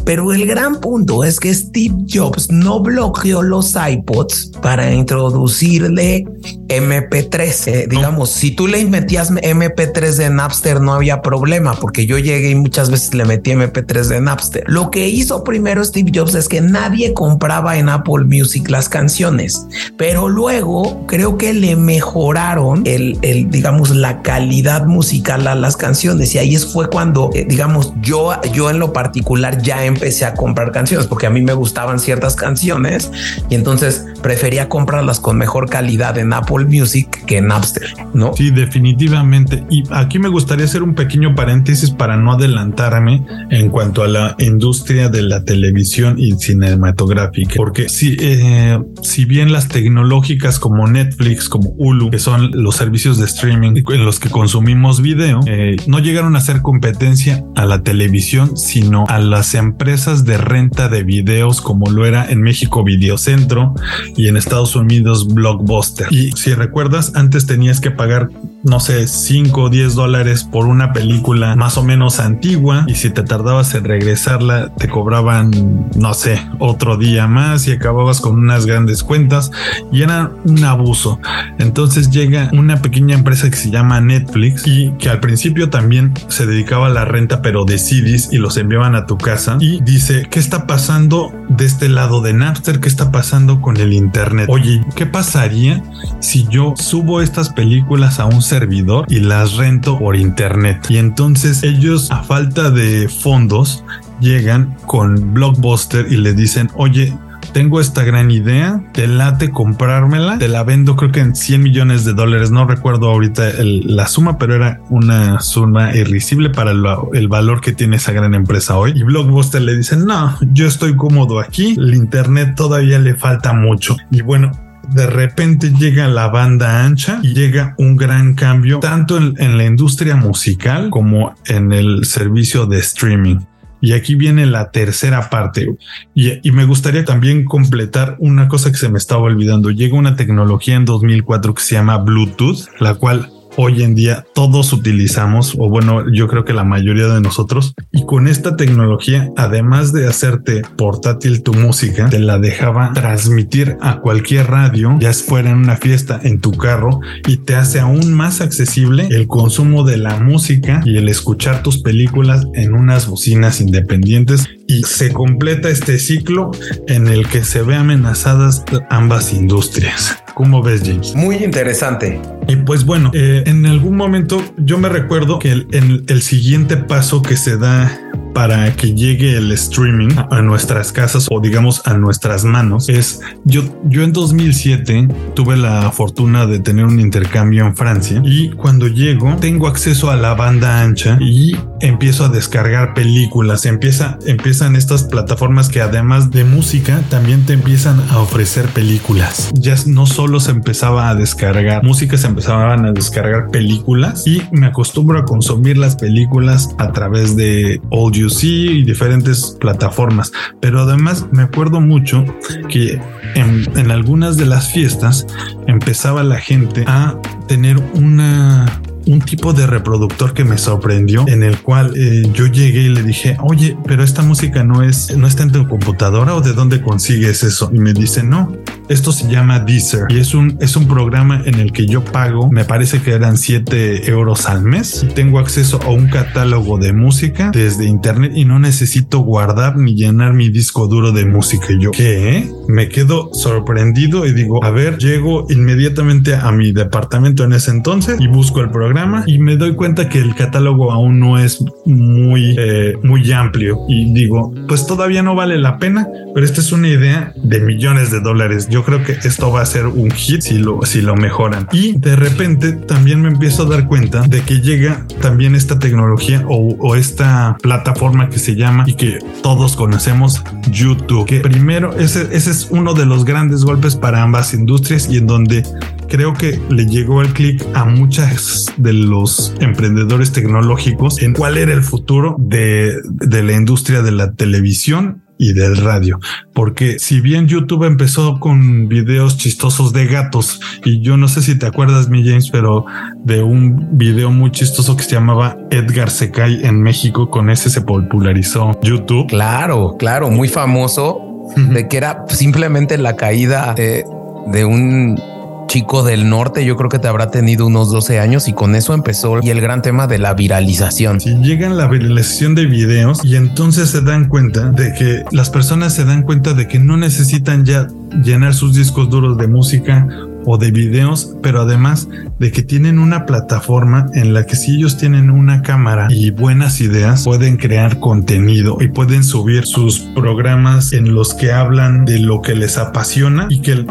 Pero 0.05 0.33
el 0.33 0.45
gran 0.45 0.79
punto 0.81 1.23
es 1.23 1.39
que 1.39 1.51
Steve 1.51 1.95
Jobs 2.07 2.51
no 2.51 2.79
bloqueó 2.81 3.41
los 3.41 3.73
iPods 3.75 4.51
para 4.61 4.93
introducirle 4.93 6.27
MP3. 6.67 7.67
Eh, 7.67 7.87
digamos, 7.89 8.29
si 8.29 8.51
tú 8.51 8.67
le 8.67 8.85
metías 8.85 9.31
MP3 9.31 10.13
de 10.13 10.29
Napster, 10.29 10.79
no 10.79 10.93
había 10.93 11.06
problema 11.21 11.73
porque 11.73 12.05
yo 12.05 12.17
llegué 12.17 12.51
y 12.51 12.55
muchas 12.55 12.89
veces 12.89 13.13
le 13.13 13.25
metí 13.25 13.51
MP3 13.51 14.07
de 14.07 14.21
Napster. 14.21 14.63
Lo 14.67 14.91
que 14.91 15.07
hizo 15.07 15.43
primero 15.43 15.83
Steve 15.83 16.11
Jobs 16.13 16.35
es 16.35 16.47
que 16.47 16.61
nadie 16.61 17.13
compraba 17.13 17.77
en 17.77 17.89
Apple 17.89 18.25
Music 18.25 18.69
las 18.69 18.89
canciones, 18.89 19.67
pero 19.97 20.29
luego 20.29 21.05
creo 21.07 21.37
que 21.37 21.53
le 21.53 21.75
mejoraron 21.75 22.81
el, 22.85 23.17
el 23.21 23.49
digamos, 23.49 23.91
la 23.91 24.21
calidad 24.21 24.85
musical 24.85 25.47
a 25.47 25.55
las 25.55 25.77
canciones 25.77 26.35
y 26.35 26.39
ahí 26.39 26.57
fue 26.57 26.89
cuando, 26.89 27.29
eh, 27.33 27.45
digamos, 27.47 27.93
yo, 28.01 28.31
yo 28.53 28.69
en 28.69 28.79
lo 28.79 28.93
particular 28.93 29.61
ya 29.61 29.85
empecé 29.85 30.25
a 30.25 30.33
comprar 30.33 30.71
canciones 30.71 31.07
porque 31.07 31.27
a 31.27 31.29
mí 31.29 31.41
me 31.41 31.53
gustaban 31.53 31.99
ciertas 31.99 32.35
canciones 32.35 33.11
y 33.49 33.55
entonces 33.55 34.05
prefería 34.21 34.69
comprarlas 34.69 35.19
con 35.19 35.37
mejor 35.37 35.69
calidad 35.69 36.17
en 36.17 36.33
Apple 36.33 36.65
Music 36.65 37.25
que 37.25 37.37
en 37.37 37.47
Napster, 37.47 37.93
¿no? 38.13 38.33
Sí, 38.35 38.51
definitivamente. 38.51 39.63
Y 39.69 39.83
aquí 39.91 40.19
me 40.19 40.29
gustaría 40.29 40.65
hacer 40.65 40.83
un 40.83 40.95
pequeño 40.97 41.33
paréntesis 41.33 41.91
para 41.91 42.17
no 42.17 42.33
adelantarme 42.33 43.25
en 43.49 43.69
cuanto 43.69 44.03
a 44.03 44.09
la 44.09 44.35
industria 44.39 45.07
de 45.07 45.21
la 45.21 45.45
televisión 45.45 46.19
y 46.19 46.33
cinematográfica, 46.33 47.53
porque 47.55 47.87
si, 47.87 48.17
eh, 48.19 48.77
si 49.01 49.23
bien 49.23 49.53
las 49.53 49.69
tecnológicas 49.69 50.59
como 50.59 50.87
Netflix, 50.87 51.47
como 51.47 51.69
Hulu, 51.77 52.09
que 52.09 52.19
son 52.19 52.51
los 52.51 52.75
servicios 52.75 53.17
de 53.17 53.25
streaming 53.25 53.83
en 53.87 54.05
los 54.05 54.19
que 54.19 54.29
consumimos 54.29 55.01
video, 55.01 55.39
eh, 55.45 55.77
no 55.87 55.99
llegaron 55.99 56.35
a 56.35 56.39
hacer 56.39 56.61
competencia 56.61 57.45
a 57.55 57.65
la 57.65 57.83
televisión, 57.83 58.57
sino 58.57 59.05
a 59.07 59.19
las 59.19 59.55
empresas 59.55 60.25
de 60.25 60.37
renta 60.37 60.89
de 60.89 61.03
videos 61.03 61.61
como 61.61 61.89
lo 61.91 62.05
era 62.05 62.29
en 62.29 62.41
México 62.41 62.83
Videocentro 62.83 63.75
y 64.15 64.27
en 64.27 64.37
Estados 64.37 64.75
Unidos 64.75 65.33
Blockbuster. 65.33 66.07
Y 66.11 66.31
si 66.31 66.53
recuerdas, 66.53 67.11
antes 67.15 67.45
tenías 67.45 67.79
que 67.79 67.91
pagar, 67.91 68.29
no 68.67 68.79
sé, 68.79 69.07
5 69.07 69.61
o 69.63 69.69
10 69.69 69.95
dólares 69.95 70.43
por 70.43 70.65
una 70.65 70.93
película 70.93 71.55
más 71.55 71.77
o 71.77 71.83
menos 71.83 72.19
antigua. 72.19 72.83
Y 72.87 72.95
si 72.95 73.09
te 73.09 73.23
tardabas 73.23 73.73
en 73.73 73.85
regresarla 73.85 74.73
te 74.75 74.89
cobraban, 74.89 75.89
no 75.95 76.13
sé, 76.13 76.45
otro 76.59 76.97
día 76.97 77.27
más 77.27 77.67
y 77.67 77.71
acababas 77.71 78.21
con 78.21 78.35
unas 78.35 78.65
grandes 78.65 79.03
cuentas. 79.03 79.51
Y 79.91 80.03
era 80.03 80.31
un 80.43 80.63
abuso. 80.63 81.19
Entonces 81.59 82.11
llega 82.11 82.49
una 82.53 82.81
pequeña 82.81 83.15
empresa 83.15 83.49
que 83.49 83.57
se 83.57 83.71
llama 83.71 84.01
Netflix 84.01 84.67
y 84.67 84.91
que 84.99 85.09
al 85.09 85.19
principio 85.19 85.69
también 85.69 86.13
se 86.27 86.45
dedicaba 86.45 86.87
a 86.87 86.91
la 86.91 87.05
renta 87.05 87.41
pero 87.41 87.65
de 87.65 87.77
CDs 87.77 88.29
y 88.31 88.37
los 88.37 88.57
enviaban 88.57 88.95
a 88.95 89.05
tu 89.05 89.17
casa. 89.17 89.57
Y 89.59 89.81
dice, 89.81 90.27
¿qué 90.29 90.39
está 90.39 90.67
pasando 90.67 91.31
de 91.49 91.65
este 91.65 91.89
lado 91.89 92.21
de 92.21 92.33
Napster? 92.33 92.79
¿Qué 92.79 92.87
está 92.87 93.11
pasando 93.11 93.61
con 93.61 93.77
el 93.77 93.93
Internet? 93.93 94.47
Oye, 94.49 94.83
¿qué 94.95 95.05
pasaría 95.05 95.83
si 96.19 96.47
yo 96.47 96.73
subo 96.77 97.21
estas 97.21 97.49
películas 97.49 98.19
a 98.19 98.25
un 98.25 98.41
servidor 98.41 99.05
y 99.09 99.19
las 99.19 99.55
rento 99.55 99.97
por 99.97 100.15
Internet? 100.15 100.85
Y 100.89 100.97
entonces 100.97 101.63
ellos 101.63 102.11
a 102.11 102.23
falta 102.23 102.69
de 102.69 103.07
fondos 103.09 103.83
llegan 104.19 104.75
con 104.85 105.33
Blockbuster 105.33 106.11
y 106.11 106.17
le 106.17 106.33
dicen, 106.33 106.69
oye, 106.75 107.13
tengo 107.53 107.79
esta 107.79 108.03
gran 108.03 108.31
idea, 108.31 108.81
te 108.93 109.07
late 109.07 109.51
comprármela, 109.51 110.37
te 110.37 110.47
la 110.47 110.63
vendo 110.63 110.95
creo 110.95 111.11
que 111.11 111.19
en 111.19 111.35
100 111.35 111.61
millones 111.61 112.05
de 112.05 112.13
dólares, 112.13 112.51
no 112.51 112.65
recuerdo 112.65 113.09
ahorita 113.09 113.51
la 113.61 114.07
suma, 114.07 114.37
pero 114.37 114.55
era 114.55 114.81
una 114.89 115.39
suma 115.39 115.95
irrisible 115.95 116.49
para 116.49 116.71
el 116.71 117.27
valor 117.27 117.61
que 117.61 117.73
tiene 117.73 117.97
esa 117.97 118.11
gran 118.11 118.33
empresa 118.33 118.77
hoy. 118.77 118.93
Y 118.95 119.03
Blockbuster 119.03 119.61
le 119.61 119.75
dice, 119.75 119.97
no, 119.97 120.37
yo 120.53 120.67
estoy 120.67 120.95
cómodo 120.95 121.39
aquí, 121.39 121.75
el 121.77 121.93
Internet 121.93 122.55
todavía 122.55 122.99
le 122.99 123.15
falta 123.15 123.53
mucho. 123.53 123.95
Y 124.11 124.21
bueno, 124.21 124.51
de 124.93 125.07
repente 125.07 125.71
llega 125.71 126.07
la 126.07 126.27
banda 126.29 126.85
ancha 126.85 127.19
y 127.21 127.33
llega 127.33 127.75
un 127.77 127.97
gran 127.97 128.35
cambio 128.35 128.79
tanto 128.79 129.17
en, 129.17 129.57
la 129.57 129.65
industria 129.65 130.15
musical 130.15 130.89
como 130.89 131.35
en 131.45 131.71
el 131.71 132.05
servicio 132.05 132.65
de 132.65 132.79
streaming. 132.79 133.39
Y 133.79 133.93
aquí 133.93 134.15
viene 134.15 134.45
la 134.45 134.71
tercera 134.71 135.29
parte. 135.29 135.75
Y, 136.15 136.51
me 136.51 136.65
gustaría 136.65 137.05
también 137.05 137.43
completar 137.43 138.15
una 138.19 138.47
cosa 138.47 138.71
que 138.71 138.77
se 138.77 138.89
me 138.89 138.97
estaba 138.97 139.21
olvidando. 139.21 139.69
Llega 139.69 139.95
una 139.95 140.15
tecnología 140.15 140.75
en 140.75 140.85
2004 140.85 141.53
que 141.53 141.61
se 141.61 141.75
llama 141.75 141.97
Bluetooth, 141.97 142.67
la 142.79 142.95
cual 142.95 143.29
hoy 143.57 143.83
en 143.83 143.95
día 143.95 144.25
todos 144.33 144.71
utilizamos, 144.71 145.55
o 145.57 145.69
bueno, 145.69 146.05
yo 146.13 146.27
creo 146.27 146.45
que 146.45 146.53
la 146.53 146.63
mayoría 146.63 147.07
de 147.07 147.19
nosotros. 147.19 147.73
Y 147.91 148.05
con 148.05 148.27
esta 148.27 148.55
tecnología, 148.55 149.29
además 149.35 149.91
de 149.91 150.07
hacerte 150.07 150.61
portátil 150.77 151.43
tu 151.43 151.53
música, 151.53 152.09
te 152.09 152.19
la 152.19 152.37
dejaba 152.39 152.93
transmitir 152.93 153.77
a 153.81 153.99
cualquier 153.99 154.47
radio, 154.47 154.95
ya 154.99 155.11
fuera 155.13 155.49
en 155.49 155.57
una 155.57 155.77
fiesta, 155.77 156.19
en 156.23 156.39
tu 156.39 156.51
carro, 156.51 157.01
y 157.27 157.37
te 157.37 157.55
hace 157.55 157.79
aún 157.79 158.13
más 158.13 158.41
accesible 158.41 159.07
el 159.09 159.27
consumo 159.27 159.83
de 159.83 159.97
la 159.97 160.19
música 160.19 160.81
y 160.85 160.97
el 160.97 161.09
escuchar 161.09 161.63
tus 161.63 161.79
películas 161.79 162.45
en 162.53 162.75
unas 162.75 163.07
bocinas 163.07 163.59
independientes. 163.59 164.47
Y 164.67 164.83
se 164.83 165.11
completa 165.13 165.69
este 165.69 165.97
ciclo 165.97 166.51
en 166.87 167.07
el 167.07 167.27
que 167.27 167.43
se 167.43 167.61
ve 167.61 167.75
amenazadas 167.75 168.63
ambas 168.89 169.33
industrias. 169.33 170.17
¿Cómo 170.37 170.61
ves, 170.61 170.83
James? 170.85 171.15
Muy 171.15 171.37
interesante. 171.37 172.21
Y 172.47 172.57
pues 172.57 172.85
bueno, 172.85 173.09
eh, 173.15 173.41
en 173.47 173.65
algún 173.65 173.95
momento 173.95 174.39
yo 174.55 174.77
me 174.77 174.87
recuerdo 174.87 175.39
que 175.39 175.51
el, 175.51 176.05
el 176.07 176.21
siguiente 176.21 176.77
paso 176.77 177.23
que 177.23 177.35
se 177.35 177.57
da 177.57 177.99
para 178.37 178.71
que 178.75 178.93
llegue 178.93 179.35
el 179.35 179.51
streaming 179.53 180.09
a 180.29 180.43
nuestras 180.43 180.91
casas 180.91 181.25
o 181.31 181.39
digamos 181.41 181.81
a 181.87 181.97
nuestras 181.97 182.45
manos 182.45 182.87
es 182.87 183.19
yo 183.45 183.63
yo 183.85 184.03
en 184.03 184.13
2007 184.13 185.07
tuve 185.33 185.57
la 185.57 185.91
fortuna 185.91 186.45
de 186.45 186.59
tener 186.59 186.85
un 186.85 186.99
intercambio 186.99 187.65
en 187.65 187.75
Francia 187.75 188.21
y 188.23 188.51
cuando 188.51 188.87
llego 188.87 189.35
tengo 189.37 189.65
acceso 189.65 190.11
a 190.11 190.15
la 190.15 190.35
banda 190.35 190.83
ancha 190.83 191.17
y 191.19 191.57
empiezo 191.81 192.25
a 192.25 192.29
descargar 192.29 192.93
películas 192.93 193.65
empieza 193.65 194.17
empiezan 194.25 194.75
estas 194.75 195.03
plataformas 195.03 195.69
que 195.69 195.81
además 195.81 196.31
de 196.31 196.43
música 196.43 197.01
también 197.09 197.45
te 197.45 197.53
empiezan 197.53 197.99
a 198.09 198.19
ofrecer 198.19 198.67
películas 198.67 199.51
ya 199.53 199.75
no 199.85 200.05
solo 200.05 200.39
se 200.39 200.51
empezaba 200.51 201.09
a 201.09 201.15
descargar 201.15 201.83
música 201.83 202.17
se 202.17 202.27
empezaban 202.27 202.85
a 202.85 202.91
descargar 202.91 203.49
películas 203.49 204.25
y 204.25 204.41
me 204.51 204.67
acostumbro 204.67 205.19
a 205.19 205.25
consumir 205.25 205.77
las 205.77 205.95
películas 205.95 206.75
a 206.77 206.91
través 206.91 207.35
de 207.35 207.81
audio 207.91 208.29
sí 208.29 208.67
y 208.79 208.83
diferentes 208.83 209.57
plataformas. 209.59 210.31
Pero 210.59 210.81
además 210.81 211.25
me 211.31 211.43
acuerdo 211.43 211.81
mucho 211.81 212.25
que 212.69 213.01
en, 213.35 213.67
en 213.77 213.91
algunas 213.91 214.37
de 214.37 214.45
las 214.45 214.71
fiestas 214.71 215.25
empezaba 215.67 216.23
la 216.23 216.39
gente 216.39 216.83
a 216.87 217.15
tener 217.47 217.77
una 217.93 218.81
un 219.07 219.19
tipo 219.19 219.53
de 219.53 219.65
reproductor 219.67 220.33
que 220.33 220.43
me 220.43 220.57
sorprendió 220.57 221.25
en 221.27 221.43
el 221.43 221.59
cual 221.59 221.93
eh, 221.95 222.23
yo 222.33 222.47
llegué 222.47 222.81
y 222.81 222.89
le 222.89 223.03
dije, 223.03 223.37
oye, 223.41 223.77
pero 223.85 224.03
esta 224.03 224.21
música 224.21 224.63
no 224.63 224.83
es, 224.83 225.15
no 225.17 225.27
está 225.27 225.43
en 225.43 225.51
tu 225.51 225.67
computadora 225.67 226.35
o 226.35 226.41
de 226.41 226.53
dónde 226.53 226.81
consigues 226.81 227.43
eso? 227.43 227.69
Y 227.73 227.79
me 227.79 227.93
dice, 227.93 228.23
no, 228.23 228.53
esto 228.89 229.11
se 229.11 229.27
llama 229.29 229.59
Deezer 229.59 230.05
y 230.09 230.19
es 230.19 230.33
un, 230.33 230.57
es 230.61 230.75
un 230.75 230.87
programa 230.87 231.41
en 231.45 231.55
el 231.55 231.71
que 231.71 231.85
yo 231.85 232.03
pago, 232.03 232.49
me 232.49 232.65
parece 232.65 233.01
que 233.01 233.11
eran 233.11 233.37
7 233.37 234.09
euros 234.09 234.47
al 234.47 234.63
mes 234.63 235.05
tengo 235.15 235.39
acceso 235.39 235.79
a 235.83 235.89
un 235.89 236.07
catálogo 236.07 236.77
de 236.77 236.93
música 236.93 237.51
desde 237.53 237.85
internet 237.85 238.33
y 238.35 238.45
no 238.45 238.59
necesito 238.59 239.19
guardar 239.19 239.77
ni 239.77 239.95
llenar 239.95 240.33
mi 240.33 240.49
disco 240.49 240.87
duro 240.87 241.11
de 241.11 241.25
música. 241.25 241.67
Y 241.69 241.81
yo, 241.81 241.91
¿qué? 241.91 242.49
Me 242.67 242.89
quedo 242.89 243.33
sorprendido 243.33 244.25
y 244.25 244.33
digo, 244.33 244.63
a 244.63 244.71
ver, 244.71 244.97
llego 244.97 245.47
inmediatamente 245.49 246.35
a 246.35 246.51
mi 246.51 246.71
departamento 246.71 247.43
en 247.43 247.53
ese 247.53 247.71
entonces 247.71 248.19
y 248.19 248.27
busco 248.27 248.61
el 248.61 248.69
programa 248.97 249.23
y 249.27 249.37
me 249.37 249.55
doy 249.57 249.75
cuenta 249.75 250.09
que 250.09 250.17
el 250.17 250.33
catálogo 250.33 250.91
aún 250.91 251.19
no 251.19 251.37
es 251.37 251.63
muy, 251.85 252.55
eh, 252.57 252.97
muy 253.03 253.31
amplio 253.31 253.79
y 253.87 254.11
digo, 254.13 254.53
pues 254.67 254.87
todavía 254.87 255.21
no 255.21 255.35
vale 255.35 255.57
la 255.57 255.77
pena, 255.77 256.07
pero 256.33 256.45
esta 256.45 256.61
es 256.61 256.71
una 256.71 256.87
idea 256.87 257.33
de 257.35 257.59
millones 257.59 258.11
de 258.11 258.21
dólares. 258.21 258.67
Yo 258.69 258.83
creo 258.83 259.03
que 259.03 259.13
esto 259.13 259.51
va 259.51 259.61
a 259.61 259.65
ser 259.65 259.85
un 259.85 260.11
hit 260.11 260.41
si 260.41 260.57
lo, 260.57 260.81
si 260.83 261.01
lo 261.01 261.15
mejoran. 261.15 261.67
Y 261.71 261.97
de 261.97 262.15
repente 262.15 262.73
también 262.73 263.21
me 263.21 263.27
empiezo 263.27 263.63
a 263.63 263.65
dar 263.67 263.87
cuenta 263.87 264.21
de 264.23 264.41
que 264.41 264.61
llega 264.61 265.05
también 265.21 265.53
esta 265.53 265.77
tecnología 265.77 266.43
o, 266.47 266.75
o 266.79 266.95
esta 266.95 267.57
plataforma 267.61 268.29
que 268.29 268.39
se 268.39 268.55
llama 268.55 268.83
y 268.87 268.95
que 268.95 269.19
todos 269.43 269.75
conocemos 269.75 270.43
YouTube. 270.71 271.27
Que 271.27 271.39
primero 271.41 271.95
ese, 271.97 272.27
ese 272.31 272.51
es 272.51 272.67
uno 272.71 272.93
de 272.93 273.05
los 273.05 273.25
grandes 273.25 273.63
golpes 273.63 273.95
para 273.95 274.23
ambas 274.23 274.53
industrias 274.53 275.07
y 275.09 275.17
en 275.17 275.27
donde 275.27 275.63
creo 276.07 276.33
que 276.33 276.59
le 276.69 276.85
llegó 276.85 277.21
el 277.21 277.33
clic 277.33 277.63
a 277.73 277.85
muchas 277.85 278.65
de 278.77 278.93
los 278.93 279.53
emprendedores 279.59 280.31
tecnológicos 280.31 281.21
en 281.21 281.33
cuál 281.33 281.57
era 281.57 281.73
el 281.73 281.83
futuro 281.83 282.35
de, 282.39 282.97
de 283.03 283.43
la 283.43 283.53
industria 283.53 284.01
de 284.01 284.11
la 284.11 284.33
televisión 284.33 285.23
y 285.37 285.53
del 285.53 285.77
radio. 285.77 286.19
Porque 286.53 286.99
si 286.99 287.21
bien 287.21 287.47
YouTube 287.47 287.83
empezó 287.83 288.39
con 288.39 288.87
videos 288.87 289.37
chistosos 289.37 289.93
de 289.93 290.07
gatos, 290.07 290.59
y 290.83 291.01
yo 291.01 291.17
no 291.17 291.27
sé 291.27 291.41
si 291.41 291.57
te 291.57 291.65
acuerdas, 291.65 292.09
mi 292.09 292.27
James, 292.27 292.49
pero 292.49 292.85
de 293.23 293.43
un 293.43 293.97
video 293.97 294.31
muy 294.31 294.51
chistoso 294.51 294.97
que 294.97 295.03
se 295.03 295.11
llamaba 295.11 295.57
Edgar 295.69 296.09
se 296.09 296.31
cae 296.31 296.65
en 296.65 296.81
México, 296.81 297.29
con 297.29 297.49
ese 297.49 297.69
se 297.69 297.81
popularizó 297.81 298.79
YouTube. 298.81 299.27
Claro, 299.27 299.95
claro, 299.99 300.29
muy 300.29 300.47
famoso, 300.47 301.21
de 301.55 301.87
que 301.87 301.97
era 301.97 302.25
simplemente 302.29 302.97
la 302.97 303.15
caída 303.15 303.73
de, 303.73 304.03
de 304.51 304.65
un 304.65 305.19
chico 305.67 306.03
del 306.03 306.29
norte, 306.29 306.65
yo 306.65 306.75
creo 306.75 306.89
que 306.89 306.99
te 306.99 307.07
habrá 307.07 307.29
tenido 307.29 307.67
unos 307.67 307.91
12 307.91 308.19
años 308.19 308.47
y 308.47 308.53
con 308.53 308.75
eso 308.75 308.93
empezó 308.93 309.39
y 309.41 309.49
el 309.49 309.61
gran 309.61 309.81
tema 309.81 310.07
de 310.07 310.17
la 310.17 310.33
viralización. 310.33 311.21
Si 311.21 311.35
llegan 311.35 311.77
la 311.77 311.87
viralización 311.87 312.55
de 312.55 312.65
videos 312.65 313.23
y 313.23 313.35
entonces 313.35 313.89
se 313.89 314.01
dan 314.01 314.27
cuenta 314.27 314.69
de 314.71 314.93
que 314.93 315.25
las 315.31 315.49
personas 315.49 315.93
se 315.93 316.05
dan 316.05 316.23
cuenta 316.23 316.53
de 316.53 316.67
que 316.67 316.79
no 316.79 316.97
necesitan 316.97 317.65
ya 317.65 317.87
llenar 318.23 318.53
sus 318.53 318.75
discos 318.75 319.09
duros 319.09 319.37
de 319.37 319.47
música 319.47 320.07
o 320.49 320.57
de 320.57 320.71
videos, 320.71 321.35
pero 321.43 321.61
además 321.61 322.07
de 322.39 322.51
que 322.51 322.63
tienen 322.63 322.99
una 322.99 323.25
plataforma 323.25 324.07
en 324.13 324.33
la 324.33 324.45
que 324.45 324.55
si 324.55 324.77
ellos 324.77 324.97
tienen 324.97 325.29
una 325.29 325.61
cámara 325.61 326.07
y 326.09 326.31
buenas 326.31 326.79
ideas, 326.79 327.25
pueden 327.25 327.57
crear 327.57 327.99
contenido 327.99 328.77
y 328.79 328.87
pueden 328.87 329.25
subir 329.25 329.65
sus 329.65 329.99
programas 329.99 330.93
en 330.93 331.13
los 331.13 331.33
que 331.33 331.51
hablan 331.51 332.05
de 332.05 332.19
lo 332.19 332.41
que 332.41 332.55
les 332.55 332.77
apasiona 332.77 333.47
y 333.49 333.59
que 333.59 333.85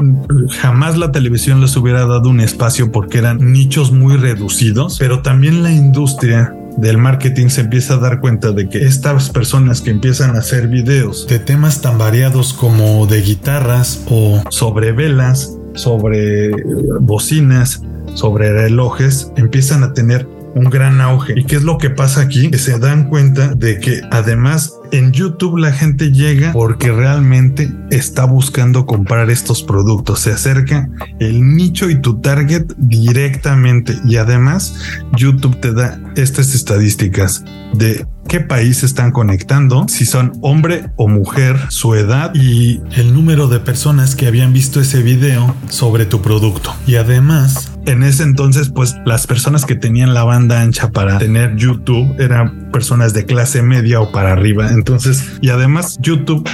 jamás 0.59 0.97
la 0.97 1.13
televisión 1.13 1.61
les 1.61 1.77
hubiera 1.77 2.07
dado 2.07 2.31
un 2.31 2.41
espacio 2.41 2.91
porque 2.91 3.19
eran 3.19 3.53
nichos 3.53 3.93
muy 3.93 4.17
reducidos, 4.17 4.97
pero 4.99 5.21
también 5.21 5.63
la 5.63 5.73
industria 5.73 6.55
del 6.79 6.99
marketing 6.99 7.49
se 7.49 7.63
empieza 7.63 7.95
a 7.95 7.99
dar 7.99 8.21
cuenta 8.21 8.53
de 8.53 8.69
que 8.69 8.85
estas 8.85 9.31
personas 9.31 9.81
que 9.81 9.91
empiezan 9.91 10.37
a 10.37 10.41
hacer 10.41 10.69
videos 10.69 11.27
de 11.27 11.39
temas 11.39 11.81
tan 11.81 11.99
variados 11.99 12.53
como 12.53 13.07
de 13.07 13.23
guitarras 13.23 14.05
o 14.11 14.43
sobre 14.51 14.93
velas, 14.93 15.57
sobre 15.77 16.51
bocinas, 17.01 17.83
sobre 18.15 18.53
relojes, 18.53 19.31
empiezan 19.37 19.83
a 19.83 19.93
tener 19.93 20.27
un 20.57 20.71
gran 20.71 21.03
auge. 21.03 21.35
¿Y 21.37 21.45
qué 21.45 21.57
es 21.57 21.63
lo 21.63 21.77
que 21.77 21.91
pasa 21.91 22.23
aquí? 22.23 22.51
Que 22.51 22.57
se 22.57 22.79
dan 22.79 23.11
cuenta 23.11 23.55
de 23.55 23.79
que 23.79 24.01
además 24.11 24.73
en 24.91 25.13
YouTube 25.13 25.59
la 25.59 25.71
gente 25.71 26.13
llega 26.13 26.53
porque 26.53 26.91
realmente 26.91 27.71
está 27.91 28.25
buscando 28.25 28.87
comprar 28.87 29.29
estos 29.29 29.63
productos. 29.63 30.21
Se 30.21 30.33
acerca 30.33 30.89
el 31.21 31.57
nicho 31.57 31.91
y 31.91 32.01
tu 32.01 32.21
target 32.21 32.65
directamente. 32.79 33.99
Y 34.07 34.17
además 34.17 34.75
YouTube 35.15 35.61
te 35.61 35.75
da 35.75 36.01
estas 36.17 36.55
estadísticas 36.55 37.45
de 37.75 38.07
qué 38.27 38.41
país 38.41 38.83
están 38.83 39.13
conectando, 39.13 39.87
si 39.89 40.05
son 40.05 40.33
hombre 40.41 40.91
o 40.97 41.09
mujer, 41.09 41.59
su 41.69 41.95
edad 41.95 42.35
y 42.35 42.81
el 42.93 43.15
número 43.15 43.49
de 43.49 43.61
personas 43.61 44.15
que 44.15 44.27
habían 44.27 44.53
visto 44.53 44.81
ese 44.81 45.03
video 45.03 45.55
sobre 45.69 46.07
tu 46.07 46.23
producto. 46.23 46.75
Y 46.87 46.97
además, 46.97 47.73
en 47.87 48.03
ese 48.03 48.25
entonces, 48.25 48.71
pues 48.71 48.97
las 49.05 49.27
personas 49.27 49.65
que 49.65 49.75
tenían 49.75 50.15
la 50.15 50.25
banda 50.25 50.61
ancha 50.61 50.91
para 50.91 51.19
tener 51.19 51.57
YouTube 51.57 52.15
eran 52.19 52.71
personas 52.73 53.13
de 53.15 53.25
clase 53.25 53.63
media 53.63 54.01
o 54.01 54.13
para 54.13 54.33
arriba. 54.33 54.71
Entonces, 54.71 55.39
y 55.41 55.51
además 55.51 55.97
YouTube 56.01 56.49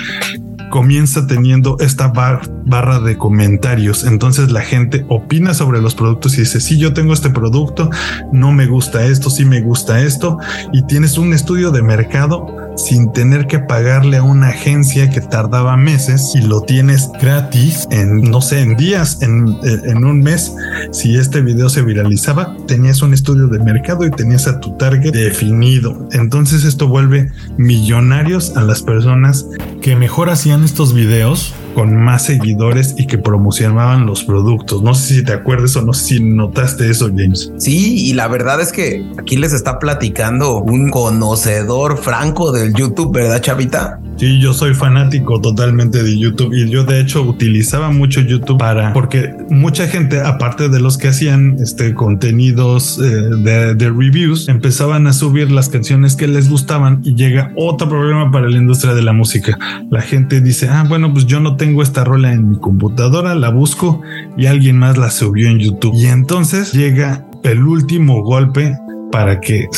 comienza 0.73 1.27
teniendo 1.27 1.77
esta 1.81 2.09
barra 2.09 2.99
de 2.99 3.19
comentarios. 3.19 4.05
Entonces 4.05 4.51
la 4.51 4.63
gente 4.63 5.05
opina 5.11 5.53
sobre 5.53 5.83
los 5.83 5.95
productos 5.95 6.39
y 6.39 6.41
dice, 6.41 6.63
sí, 6.63 6.79
yo 6.79 6.95
tengo 6.95 7.13
este 7.13 7.29
producto, 7.29 7.91
no 8.33 8.53
me 8.53 8.67
gusta 8.67 9.05
esto, 9.05 9.29
sí 9.29 9.45
me 9.45 9.61
gusta 9.61 10.01
esto. 10.01 10.39
Y 10.73 10.83
tienes 10.87 11.19
un 11.19 11.35
estudio 11.35 11.73
de 11.73 11.83
mercado 11.83 12.72
sin 12.77 13.13
tener 13.13 13.47
que 13.47 13.59
pagarle 13.59 14.19
a 14.19 14.23
una 14.23 14.49
agencia 14.49 15.11
que 15.11 15.21
tardaba 15.21 15.77
meses 15.77 16.33
y 16.35 16.41
lo 16.41 16.63
tienes 16.63 17.11
gratis 17.21 17.87
en, 17.91 18.23
no 18.23 18.41
sé, 18.41 18.61
en 18.61 18.77
días, 18.77 19.19
en, 19.23 19.57
en 19.63 20.05
un 20.05 20.21
mes. 20.21 20.53
Si 20.93 21.17
este 21.17 21.41
video 21.41 21.69
se 21.69 21.83
viralizaba, 21.83 22.57
tenías 22.67 23.03
un 23.03 23.15
estudio 23.15 23.49
de 23.49 23.59
mercado 23.59 24.07
y 24.07 24.11
tenías 24.11 24.47
a 24.47 24.61
tu 24.61 24.77
target 24.77 25.13
definido. 25.13 26.09
Entonces 26.13 26.65
esto 26.65 26.89
vuelve 26.89 27.31
millonarios 27.57 28.57
a 28.57 28.63
las 28.63 28.83
personas 28.83 29.47
que 29.81 29.97
mejor 29.97 30.31
hacían 30.31 30.65
estos 30.65 30.95
videos 30.95 31.55
con 31.73 31.97
más 31.97 32.25
seguidores 32.25 32.95
y 32.99 33.07
que 33.07 33.19
promocionaban 33.19 34.07
los 34.07 34.25
productos. 34.25 34.83
No 34.83 34.95
sé 34.95 35.15
si 35.15 35.25
te 35.25 35.33
acuerdas 35.33 35.77
o 35.77 35.83
no 35.83 35.93
sé 35.93 36.05
si 36.05 36.21
notaste 36.23 36.91
eso, 36.91 37.09
James. 37.09 37.53
Sí, 37.59 38.09
y 38.09 38.15
la 38.15 38.29
verdad 38.29 38.61
es 38.61 38.73
que 38.73 39.05
aquí 39.19 39.37
les 39.37 39.53
está 39.53 39.79
platicando 39.79 40.59
un 40.59 40.91
conocedor 40.91 41.99
franco 41.99 42.53
del 42.53 42.75
YouTube, 42.75 43.13
¿verdad, 43.13 43.41
Chavita? 43.41 44.01
Sí, 44.17 44.39
yo 44.41 44.53
soy 44.53 44.75
fanático 44.75 45.41
totalmente 45.41 46.03
de 46.03 46.19
YouTube 46.19 46.53
y 46.53 46.69
yo 46.69 46.85
de 46.85 47.01
hecho 47.01 47.23
utilizaba 47.23 47.91
mucho 47.91 48.21
YouTube 48.21 48.59
para 48.59 48.93
porque 48.93 49.35
mucha 49.49 49.89
gente, 49.89 50.21
aparte 50.21 50.69
de 50.69 50.81
los 50.81 50.99
que 50.99 51.09
hacían 51.09 51.57
este 51.61 51.95
contenidos 51.95 53.01
eh, 53.03 53.03
de, 53.03 53.75
de 53.75 53.91
reviews, 53.91 54.49
empezaban 54.49 55.07
a 55.07 55.13
subir 55.13 55.51
las 55.51 55.69
canciones 55.69 56.15
que 56.15 56.29
les 56.29 56.49
gustaban 56.49 57.01
y 57.03 57.15
llega 57.15 57.53
otro 57.57 57.89
problema 57.89 58.31
para 58.31 58.49
la 58.49 58.57
industria 58.59 58.95
de 58.95 59.03
la 59.03 59.13
música. 59.13 59.59
La 59.91 60.03
gente 60.03 60.41
dice, 60.41 60.69
ah, 60.69 60.85
bueno, 60.87 61.13
pues 61.13 61.27
yo 61.27 61.41
no 61.41 61.57
tengo 61.57 61.62
esta 61.63 62.05
rola 62.05 62.33
en 62.33 62.51
mi 62.51 62.59
computadora, 62.59 63.35
la 63.35 63.51
busco 63.51 64.01
y 64.37 64.47
alguien 64.47 64.79
más 64.79 64.99
la 64.99 65.11
subió 65.11 65.49
en 65.49 65.59
YouTube. 65.59 65.95
Y 65.95 66.07
entonces 66.07 66.73
llega 66.73 67.27
el 67.45 67.63
último 67.63 68.23
golpe 68.23 68.77
para 69.11 69.41
que 69.41 69.69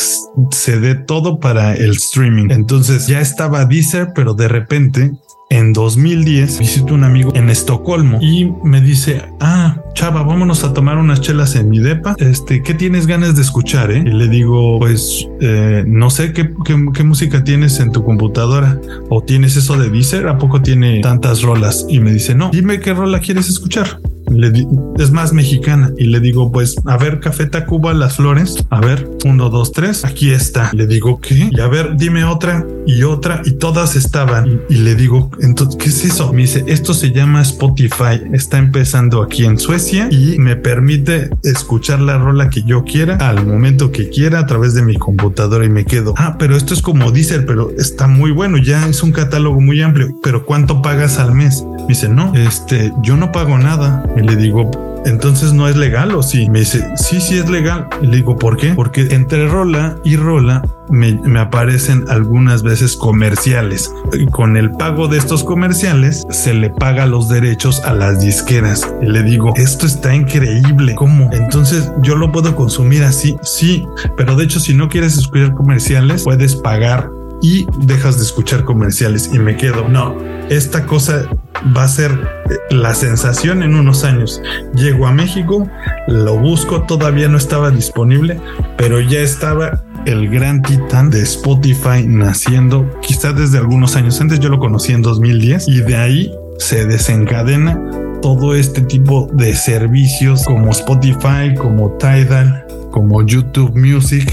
se 0.51 0.81
dé 0.81 0.95
todo 0.95 1.41
para 1.41 1.75
el 1.75 1.91
streaming. 1.91 2.51
Entonces 2.51 3.07
ya 3.07 3.21
estaba 3.21 3.67
Deezer, 3.67 4.13
pero 4.15 4.35
de 4.35 4.49
repente 4.49 5.13
en 5.51 5.73
2010 5.73 6.59
visito 6.59 6.95
un 6.95 7.05
amigo 7.05 7.33
en 7.35 7.51
Estocolmo 7.51 8.19
y 8.21 8.53
me 8.65 8.81
dice, 8.81 9.23
ah, 9.41 9.81
chava, 9.95 10.23
vámonos 10.23 10.65
a 10.65 10.73
tomar 10.73 10.99
unas 10.99 11.21
chelas 11.21 11.55
en 11.57 11.71
mi 11.71 11.79
depa. 11.79 12.15
Este, 12.19 12.63
¿qué 12.63 12.75
tienes 12.75 13.07
ganas 13.07 13.37
de 13.37 13.43
escuchar? 13.43 13.91
Eh? 13.91 14.03
Y 14.05 14.11
le 14.11 14.29
digo, 14.29 14.79
pues, 14.79 15.29
eh, 15.41 15.85
no 15.87 16.11
sé 16.11 16.33
¿qué, 16.33 16.53
qué, 16.65 17.05
música 17.05 17.45
tienes 17.45 17.79
en 17.81 17.93
tu 17.93 18.05
computadora 18.05 18.81
o 19.09 19.23
tienes 19.23 19.57
eso 19.57 19.77
de 19.77 19.91
Deezer. 19.91 20.29
¿A 20.29 20.39
poco 20.39 20.63
tiene 20.63 21.01
tantas 21.01 21.43
rolas? 21.43 21.87
Y 21.89 22.01
me 22.01 22.13
dice, 22.13 22.35
no, 22.35 22.51
dime 22.51 22.81
qué 22.81 22.95
rola 22.95 23.21
quieres 23.21 23.49
escuchar. 23.49 24.01
Le 24.31 24.67
es 24.99 25.11
más 25.11 25.33
mexicana 25.33 25.93
y 25.99 26.05
le 26.05 26.21
digo, 26.21 26.51
pues, 26.51 26.77
a 26.87 26.97
ver, 26.97 27.21
Café 27.21 27.47
Tacuba, 27.47 27.93
Las 27.95 28.17
Flores, 28.17 28.65
a 28.71 28.81
ver, 28.81 29.09
uno, 29.25 29.51
dos, 29.51 29.73
tres, 29.73 30.05
aquí 30.05 30.31
está. 30.31 30.71
Le 30.73 30.87
digo, 30.87 31.21
¿qué? 31.21 31.51
Y 31.51 31.61
a 31.61 31.69
ver, 31.69 31.97
dime 31.97 32.25
otra 32.25 32.67
y 32.87 33.03
otra 33.03 33.43
y 33.45 33.53
todas 33.53 33.97
estaban. 33.97 34.63
Y, 34.69 34.77
le 34.77 34.95
digo, 34.95 35.31
entonces, 35.41 35.77
¿qué 35.77 35.89
es 35.89 36.05
eso? 36.05 36.33
Me 36.33 36.43
dice, 36.43 36.65
esto 36.67 36.95
se 36.95 37.13
llama 37.13 37.43
Spotify, 37.43 38.21
está 38.33 38.59
empezando 38.59 39.23
aquí 39.23 39.45
en 39.45 39.59
Suecia 39.59 40.09
y 40.11 40.39
me 40.39 40.57
permite 40.57 41.31
escuchar 41.43 42.01
la 42.01 42.19
rola 42.19 42.51
que 42.51 42.63
yo 42.63 42.85
quiera 42.85 43.17
al 43.17 43.47
momento 43.47 43.91
que 43.91 44.09
quiera 44.09 44.41
a 44.41 44.47
través 44.47 44.75
de 44.75 44.83
mi 44.83 44.97
computadora 44.97 45.65
y 45.65 45.69
me 45.69 45.85
quedo, 45.85 46.15
ah, 46.17 46.37
pero 46.39 46.57
esto 46.57 46.75
es 46.75 46.83
como 46.83 47.11
Deezer, 47.11 47.47
pero 47.47 47.71
está 47.79 48.07
muy 48.07 48.31
bueno, 48.31 48.59
ya 48.59 48.87
es 48.89 49.03
un 49.03 49.13
catálogo 49.13 49.61
muy 49.61 49.81
amplio, 49.83 50.09
pero 50.23 50.45
¿cuánto 50.45 50.83
pagas 50.83 51.19
al 51.19 51.35
mes? 51.35 51.65
Me 51.79 51.89
dice, 51.89 52.09
no, 52.09 52.35
este, 52.35 52.93
yo 53.03 53.17
no 53.17 53.31
pago 53.31 53.59
nada. 53.59 54.05
Y 54.17 54.21
le 54.21 54.37
digo, 54.37 54.71
entonces 55.05 55.53
no 55.53 55.69
es 55.69 55.77
legal 55.77 56.15
o 56.15 56.23
sí? 56.23 56.49
Me 56.49 56.61
dice, 56.61 56.85
sí, 56.97 57.21
sí 57.21 57.37
es 57.37 57.49
legal. 57.49 57.89
Y 58.03 58.07
le 58.07 58.17
digo, 58.17 58.37
¿por 58.37 58.57
qué? 58.57 58.75
Porque 58.75 59.09
entre 59.11 59.49
rola 59.49 59.97
y 60.05 60.17
rola 60.17 60.63
me, 60.89 61.15
me, 61.25 61.41
aparecen 61.41 62.05
algunas 62.09 62.63
veces 62.63 62.97
comerciales. 62.97 63.93
Con 64.31 64.57
el 64.57 64.71
pago 64.71 65.09
de 65.09 65.19
estos 65.19 65.45
comerciales 65.45 66.25
se 66.31 66.55
le 66.55 66.71
paga 66.71 67.07
los 67.07 67.29
derechos 67.29 67.83
a 67.85 67.93
las 67.93 68.21
disqueras. 68.21 68.89
Y 69.03 69.07
le 69.07 69.23
digo, 69.23 69.53
esto 69.57 69.87
está 69.87 70.15
increíble. 70.15 70.95
¿Cómo? 70.95 71.31
Entonces 71.33 71.91
yo 72.01 72.17
lo 72.17 72.33
puedo 72.33 72.55
consumir 72.57 73.05
así. 73.05 73.37
Sí, 73.43 73.85
pero 74.17 74.37
de 74.37 74.45
hecho 74.45 74.61
si 74.61 74.75
no 74.75 74.89
quieres 74.89 75.19
escuchar 75.19 75.55
comerciales, 75.55 76.25
puedes 76.25 76.57
pagar 76.57 77.11
y 77.45 77.67
dejas 77.77 78.17
de 78.17 78.23
escuchar 78.23 78.65
comerciales 78.65 79.29
y 79.31 79.39
me 79.39 79.59
quedo, 79.59 79.87
no, 79.87 80.17
esta 80.49 80.87
cosa 80.87 81.29
va 81.77 81.83
a 81.83 81.89
ser 81.89 82.11
eh, 82.11 82.75
la 82.75 82.95
sensación 82.95 83.63
en 83.63 83.75
unos 83.75 84.03
años. 84.03 84.41
Llego 84.75 85.07
a 85.07 85.13
México, 85.13 85.69
lo 86.09 86.39
busco, 86.39 86.85
todavía 86.85 87.29
no 87.29 87.37
estaba 87.37 87.71
disponible, 87.71 88.41
pero 88.79 88.99
ya 88.99 89.21
estaba 89.21 89.85
el 90.07 90.31
gran 90.31 90.63
titán 90.63 91.11
de 91.11 91.21
Spotify 91.21 92.07
naciendo, 92.07 92.91
quizá 93.03 93.35
desde 93.35 93.59
algunos 93.59 93.95
años 93.95 94.19
antes, 94.23 94.41
yo 94.41 94.49
lo 94.49 94.59
conocí 94.59 94.93
en 94.93 95.03
2010 95.03 95.69
y 95.69 95.83
de 95.83 95.97
ahí 95.97 96.33
se 96.59 96.87
desencadena 96.87 97.79
todo 98.23 98.55
este 98.55 98.81
tipo 98.81 99.29
de 99.35 99.55
servicios 99.55 100.47
como 100.47 100.71
Spotify, 100.71 101.55
como 101.59 101.91
Tidal, 101.99 102.65
como 102.91 103.23
YouTube 103.23 103.77
Music 103.77 104.33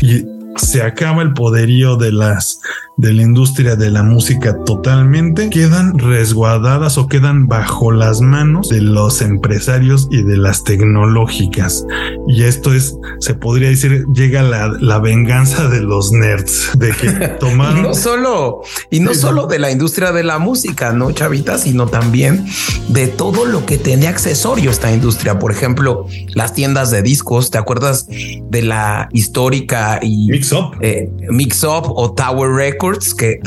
se 0.58 0.82
acaba 0.82 1.22
el 1.22 1.34
poderío 1.34 1.98
de 1.98 2.12
las 2.12 2.60
de 3.02 3.14
la 3.14 3.24
industria 3.24 3.76
de 3.76 3.90
la 3.90 4.04
música 4.04 4.56
totalmente, 4.64 5.50
quedan 5.50 5.98
resguardadas 5.98 7.00
o 7.00 7.08
quedan 7.08 7.48
bajo 7.48 7.92
las 7.92 8.22
manos 8.22 8.70
de 8.70 8.80
los 8.80 9.24
empresarios 9.24 10.08
y 10.12 10.22
de 10.22 10.38
las 10.38 10.64
tecnológicas. 10.64 11.84
Y 12.28 12.44
esto 12.44 12.76
es, 12.76 12.96
se 13.20 13.34
podría 13.34 13.70
decir, 13.70 14.06
llega 14.14 14.44
la, 14.44 14.68
la 14.80 15.00
venganza 15.00 15.68
de 15.68 15.82
los 15.82 16.12
nerds, 16.12 16.78
de 16.78 16.92
que 16.92 17.10
tomaron... 17.40 17.80
y 17.80 17.82
no 17.82 17.96
solo, 17.96 18.62
y 18.92 19.00
no 19.00 19.16
solo 19.16 19.48
de 19.48 19.58
la 19.58 19.72
industria 19.72 20.12
de 20.12 20.24
la 20.24 20.38
música, 20.38 20.94
¿no, 20.94 21.12
Chavita? 21.12 21.58
Sino 21.58 21.88
también 21.88 22.46
de 22.90 23.08
todo 23.08 23.46
lo 23.46 23.66
que 23.66 23.80
tenía 23.80 24.10
accesorio 24.10 24.70
esta 24.70 24.92
industria. 24.92 25.40
Por 25.40 25.52
ejemplo, 25.52 26.06
las 26.36 26.54
tiendas 26.54 26.92
de 26.92 27.02
discos, 27.02 27.50
¿te 27.50 27.58
acuerdas 27.58 28.06
de 28.08 28.62
la 28.62 29.10
histórica 29.12 30.00
y... 30.04 30.41
Mix 30.42 30.54
Up. 30.54 30.78
Eh, 30.82 31.10
Mix 31.30 31.64
Up 31.64 31.92
o 31.96 32.14
Tower 32.14 32.52
Records 32.52 33.14
que 33.14 33.40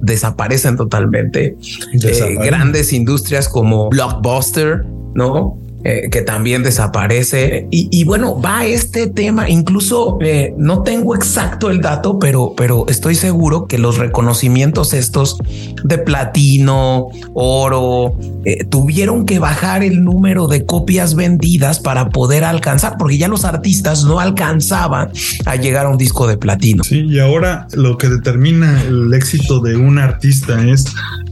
desaparecen 0.00 0.76
totalmente. 0.76 1.56
Eh, 1.92 2.36
grandes 2.44 2.92
industrias 2.92 3.48
como 3.48 3.88
Blockbuster, 3.88 4.84
¿no? 5.14 5.58
eh, 5.88 6.08
que 6.10 6.22
también 6.22 6.64
desaparece. 6.64 7.68
Y, 7.70 8.02
bueno, 8.02 8.40
va 8.40 8.66
este 8.66 9.06
tema, 9.06 9.48
incluso 9.48 10.18
eh, 10.20 10.52
no 10.58 10.82
tengo 10.82 11.14
exacto 11.14 11.70
el 11.70 11.80
dato, 11.80 12.18
pero, 12.18 12.54
pero 12.56 12.86
estoy 12.88 13.14
seguro 13.14 13.68
que 13.68 13.78
los 13.78 13.96
reconocimientos 13.96 14.92
estos 14.94 15.38
de 15.84 15.98
platino, 15.98 17.06
oro, 17.34 18.14
eh, 18.48 18.64
tuvieron 18.64 19.26
que 19.26 19.40
bajar 19.40 19.82
el 19.82 20.04
número 20.04 20.46
de 20.46 20.64
copias 20.64 21.16
vendidas 21.16 21.80
para 21.80 22.10
poder 22.10 22.44
alcanzar, 22.44 22.94
porque 22.96 23.18
ya 23.18 23.26
los 23.26 23.44
artistas 23.44 24.04
no 24.04 24.20
alcanzaban 24.20 25.10
a 25.46 25.56
llegar 25.56 25.86
a 25.86 25.88
un 25.88 25.98
disco 25.98 26.28
de 26.28 26.38
platino. 26.38 26.84
Sí, 26.84 27.00
y 27.08 27.18
ahora 27.18 27.66
lo 27.72 27.98
que 27.98 28.08
determina 28.08 28.80
el 28.84 29.12
éxito 29.14 29.58
de 29.58 29.74
un 29.74 29.98
artista 29.98 30.64
es 30.64 30.84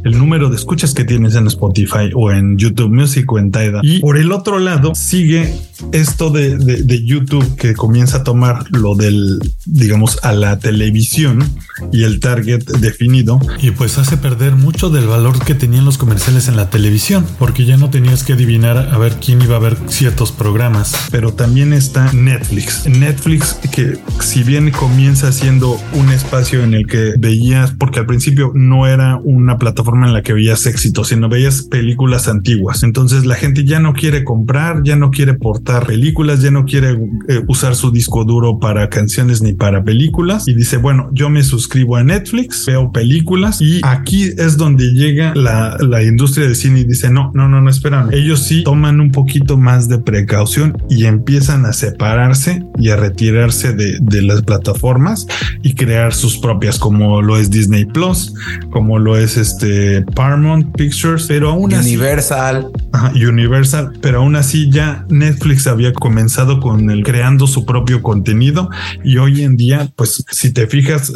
el 0.02 0.18
número 0.18 0.50
de 0.50 0.56
escuchas 0.56 0.92
que 0.92 1.04
tienes 1.04 1.36
en 1.36 1.46
Spotify 1.46 2.10
o 2.16 2.32
en 2.32 2.58
YouTube 2.58 2.90
Music 2.90 3.30
o 3.30 3.38
en 3.38 3.52
Tidal. 3.52 3.80
Y 3.84 4.00
por 4.00 4.16
el 4.16 4.32
otro 4.32 4.58
lado 4.58 4.96
sigue 4.96 5.54
esto 5.92 6.30
de, 6.30 6.56
de, 6.56 7.04
YouTube 7.04 7.54
que 7.56 7.74
comienza 7.74 8.18
a 8.18 8.24
tomar 8.24 8.64
lo 8.70 8.96
del, 8.96 9.38
digamos, 9.66 10.18
a 10.24 10.32
la 10.32 10.58
televisión 10.58 11.48
y 11.92 12.04
el 12.04 12.18
target 12.18 12.64
definido 12.80 13.38
y 13.60 13.72
pues 13.72 13.98
hace 13.98 14.16
perder 14.16 14.54
mucho 14.54 14.90
del 14.90 15.06
valor 15.06 15.44
que 15.44 15.54
tenían 15.54 15.84
los 15.84 15.98
comerciales 15.98 16.48
en 16.48 16.56
la 16.56 16.70
televisión 16.70 17.03
porque 17.38 17.66
ya 17.66 17.76
no 17.76 17.90
tenías 17.90 18.24
que 18.24 18.32
adivinar 18.32 18.78
a 18.78 18.96
ver 18.96 19.16
quién 19.22 19.42
iba 19.42 19.56
a 19.56 19.58
ver 19.58 19.76
ciertos 19.88 20.32
programas. 20.32 20.94
Pero 21.10 21.34
también 21.34 21.74
está 21.74 22.10
Netflix. 22.14 22.86
Netflix 22.86 23.58
que 23.72 23.98
si 24.20 24.42
bien 24.42 24.70
comienza 24.70 25.30
siendo 25.30 25.78
un 25.92 26.10
espacio 26.10 26.64
en 26.64 26.72
el 26.72 26.86
que 26.86 27.12
veías, 27.18 27.72
porque 27.72 27.98
al 27.98 28.06
principio 28.06 28.52
no 28.54 28.86
era 28.86 29.18
una 29.22 29.58
plataforma 29.58 30.06
en 30.06 30.14
la 30.14 30.22
que 30.22 30.32
veías 30.32 30.64
éxito, 30.64 31.04
sino 31.04 31.28
veías 31.28 31.64
películas 31.64 32.26
antiguas. 32.26 32.82
Entonces 32.82 33.26
la 33.26 33.34
gente 33.34 33.64
ya 33.64 33.80
no 33.80 33.92
quiere 33.92 34.24
comprar, 34.24 34.82
ya 34.82 34.96
no 34.96 35.10
quiere 35.10 35.34
portar 35.34 35.86
películas, 35.86 36.40
ya 36.40 36.50
no 36.50 36.64
quiere 36.64 36.92
eh, 37.28 37.42
usar 37.48 37.74
su 37.74 37.90
disco 37.90 38.24
duro 38.24 38.58
para 38.58 38.88
canciones 38.88 39.42
ni 39.42 39.52
para 39.52 39.84
películas 39.84 40.48
y 40.48 40.54
dice, 40.54 40.78
bueno, 40.78 41.10
yo 41.12 41.28
me 41.28 41.42
suscribo 41.42 41.96
a 41.96 42.02
Netflix, 42.02 42.64
veo 42.64 42.92
películas 42.92 43.60
y 43.60 43.80
aquí 43.82 44.30
es 44.38 44.56
donde 44.56 44.92
llega 44.92 45.34
la, 45.34 45.76
la 45.80 46.02
industria 46.02 46.46
del 46.46 46.56
cine 46.56 46.80
y 46.80 46.93
dice, 46.94 47.10
no, 47.10 47.30
no, 47.34 47.48
no, 47.48 47.60
no, 47.60 47.70
espérame. 47.70 48.10
Ellos 48.12 48.44
sí 48.44 48.64
toman 48.64 49.00
un 49.00 49.10
poquito 49.10 49.56
más 49.56 49.88
de 49.88 49.98
precaución 49.98 50.76
y 50.88 51.06
empiezan 51.06 51.66
a 51.66 51.72
separarse 51.72 52.64
y 52.78 52.90
a 52.90 52.96
retirarse 52.96 53.72
de, 53.72 53.98
de 54.00 54.22
las 54.22 54.42
plataformas 54.42 55.26
y 55.62 55.74
crear 55.74 56.12
sus 56.12 56.38
propias, 56.38 56.78
como 56.78 57.22
lo 57.22 57.36
es 57.36 57.50
Disney 57.50 57.84
Plus, 57.84 58.34
como 58.70 58.98
lo 58.98 59.16
es 59.16 59.36
este 59.36 60.02
Paramount 60.14 60.74
Pictures, 60.76 61.26
pero 61.26 61.50
aún 61.50 61.72
Universal. 61.72 62.70
así. 62.92 63.24
Universal, 63.24 63.92
pero 64.00 64.18
aún 64.18 64.36
así 64.36 64.70
ya 64.70 65.04
Netflix 65.08 65.66
había 65.66 65.92
comenzado 65.92 66.60
con 66.60 66.90
el 66.90 67.02
creando 67.02 67.46
su 67.46 67.64
propio 67.64 68.02
contenido 68.02 68.68
y 69.02 69.18
hoy 69.18 69.42
en 69.42 69.56
día, 69.56 69.90
pues 69.96 70.24
si 70.30 70.52
te 70.52 70.66
fijas, 70.66 71.12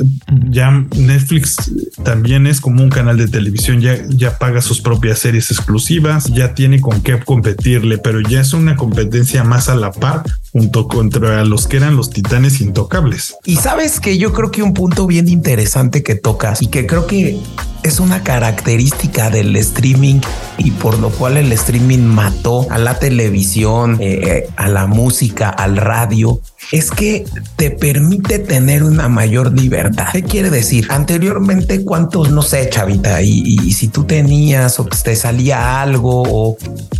ya 0.50 0.70
Netflix 0.96 1.70
también 2.04 2.46
es 2.46 2.60
como 2.60 2.82
un 2.82 2.90
canal 2.90 3.16
de 3.16 3.28
televisión, 3.28 3.80
ya, 3.80 3.96
ya 4.08 4.38
paga 4.38 4.62
sus 4.62 4.80
propias 4.80 5.18
series 5.18 5.50
exclusivas, 5.50 6.26
ya 6.26 6.54
tiene 6.54 6.80
con 6.80 7.00
qué 7.02 7.18
competirle, 7.18 7.98
pero 7.98 8.20
ya 8.20 8.40
es 8.40 8.52
una 8.52 8.76
competencia 8.76 9.44
más 9.44 9.68
a 9.68 9.74
la 9.74 9.90
par 9.90 10.22
junto 10.52 10.88
contra 10.88 11.44
los 11.44 11.66
que 11.66 11.78
eran 11.78 11.96
los 11.96 12.10
titanes 12.10 12.60
intocables. 12.60 13.36
Y 13.44 13.56
sabes 13.56 14.00
que 14.00 14.18
yo 14.18 14.32
creo 14.32 14.50
que 14.50 14.62
un 14.62 14.74
punto 14.74 15.06
bien 15.06 15.28
interesante 15.28 16.02
que 16.02 16.14
tocas 16.14 16.62
y 16.62 16.68
que 16.68 16.86
creo 16.86 17.06
que 17.06 17.38
es 17.82 18.00
una 18.00 18.22
característica 18.22 19.30
del 19.30 19.54
streaming 19.56 20.20
y 20.58 20.72
por 20.72 20.98
lo 20.98 21.10
cual 21.10 21.36
el 21.36 21.52
streaming 21.52 22.00
mató 22.00 22.66
a 22.70 22.78
la 22.78 22.98
televisión, 22.98 23.98
eh, 24.00 24.48
a 24.56 24.68
la 24.68 24.86
música, 24.86 25.48
al 25.48 25.76
radio, 25.76 26.40
es 26.72 26.90
que 26.90 27.24
te 27.56 27.70
permite 27.70 28.38
tener 28.38 28.82
una 28.82 29.08
mayor 29.08 29.52
libertad. 29.52 30.08
¿Qué 30.12 30.22
quiere 30.22 30.50
decir? 30.50 30.88
Anteriormente, 30.90 31.84
¿cuántos, 31.84 32.30
no 32.30 32.42
sé, 32.42 32.68
chavita? 32.68 33.22
Y, 33.22 33.72
si 33.72 33.88
tú 33.88 34.04
tenías 34.04 34.80
o 34.80 34.84
te 34.84 35.14
salía 35.14 35.80
algo 35.80 36.24
o 36.26 36.56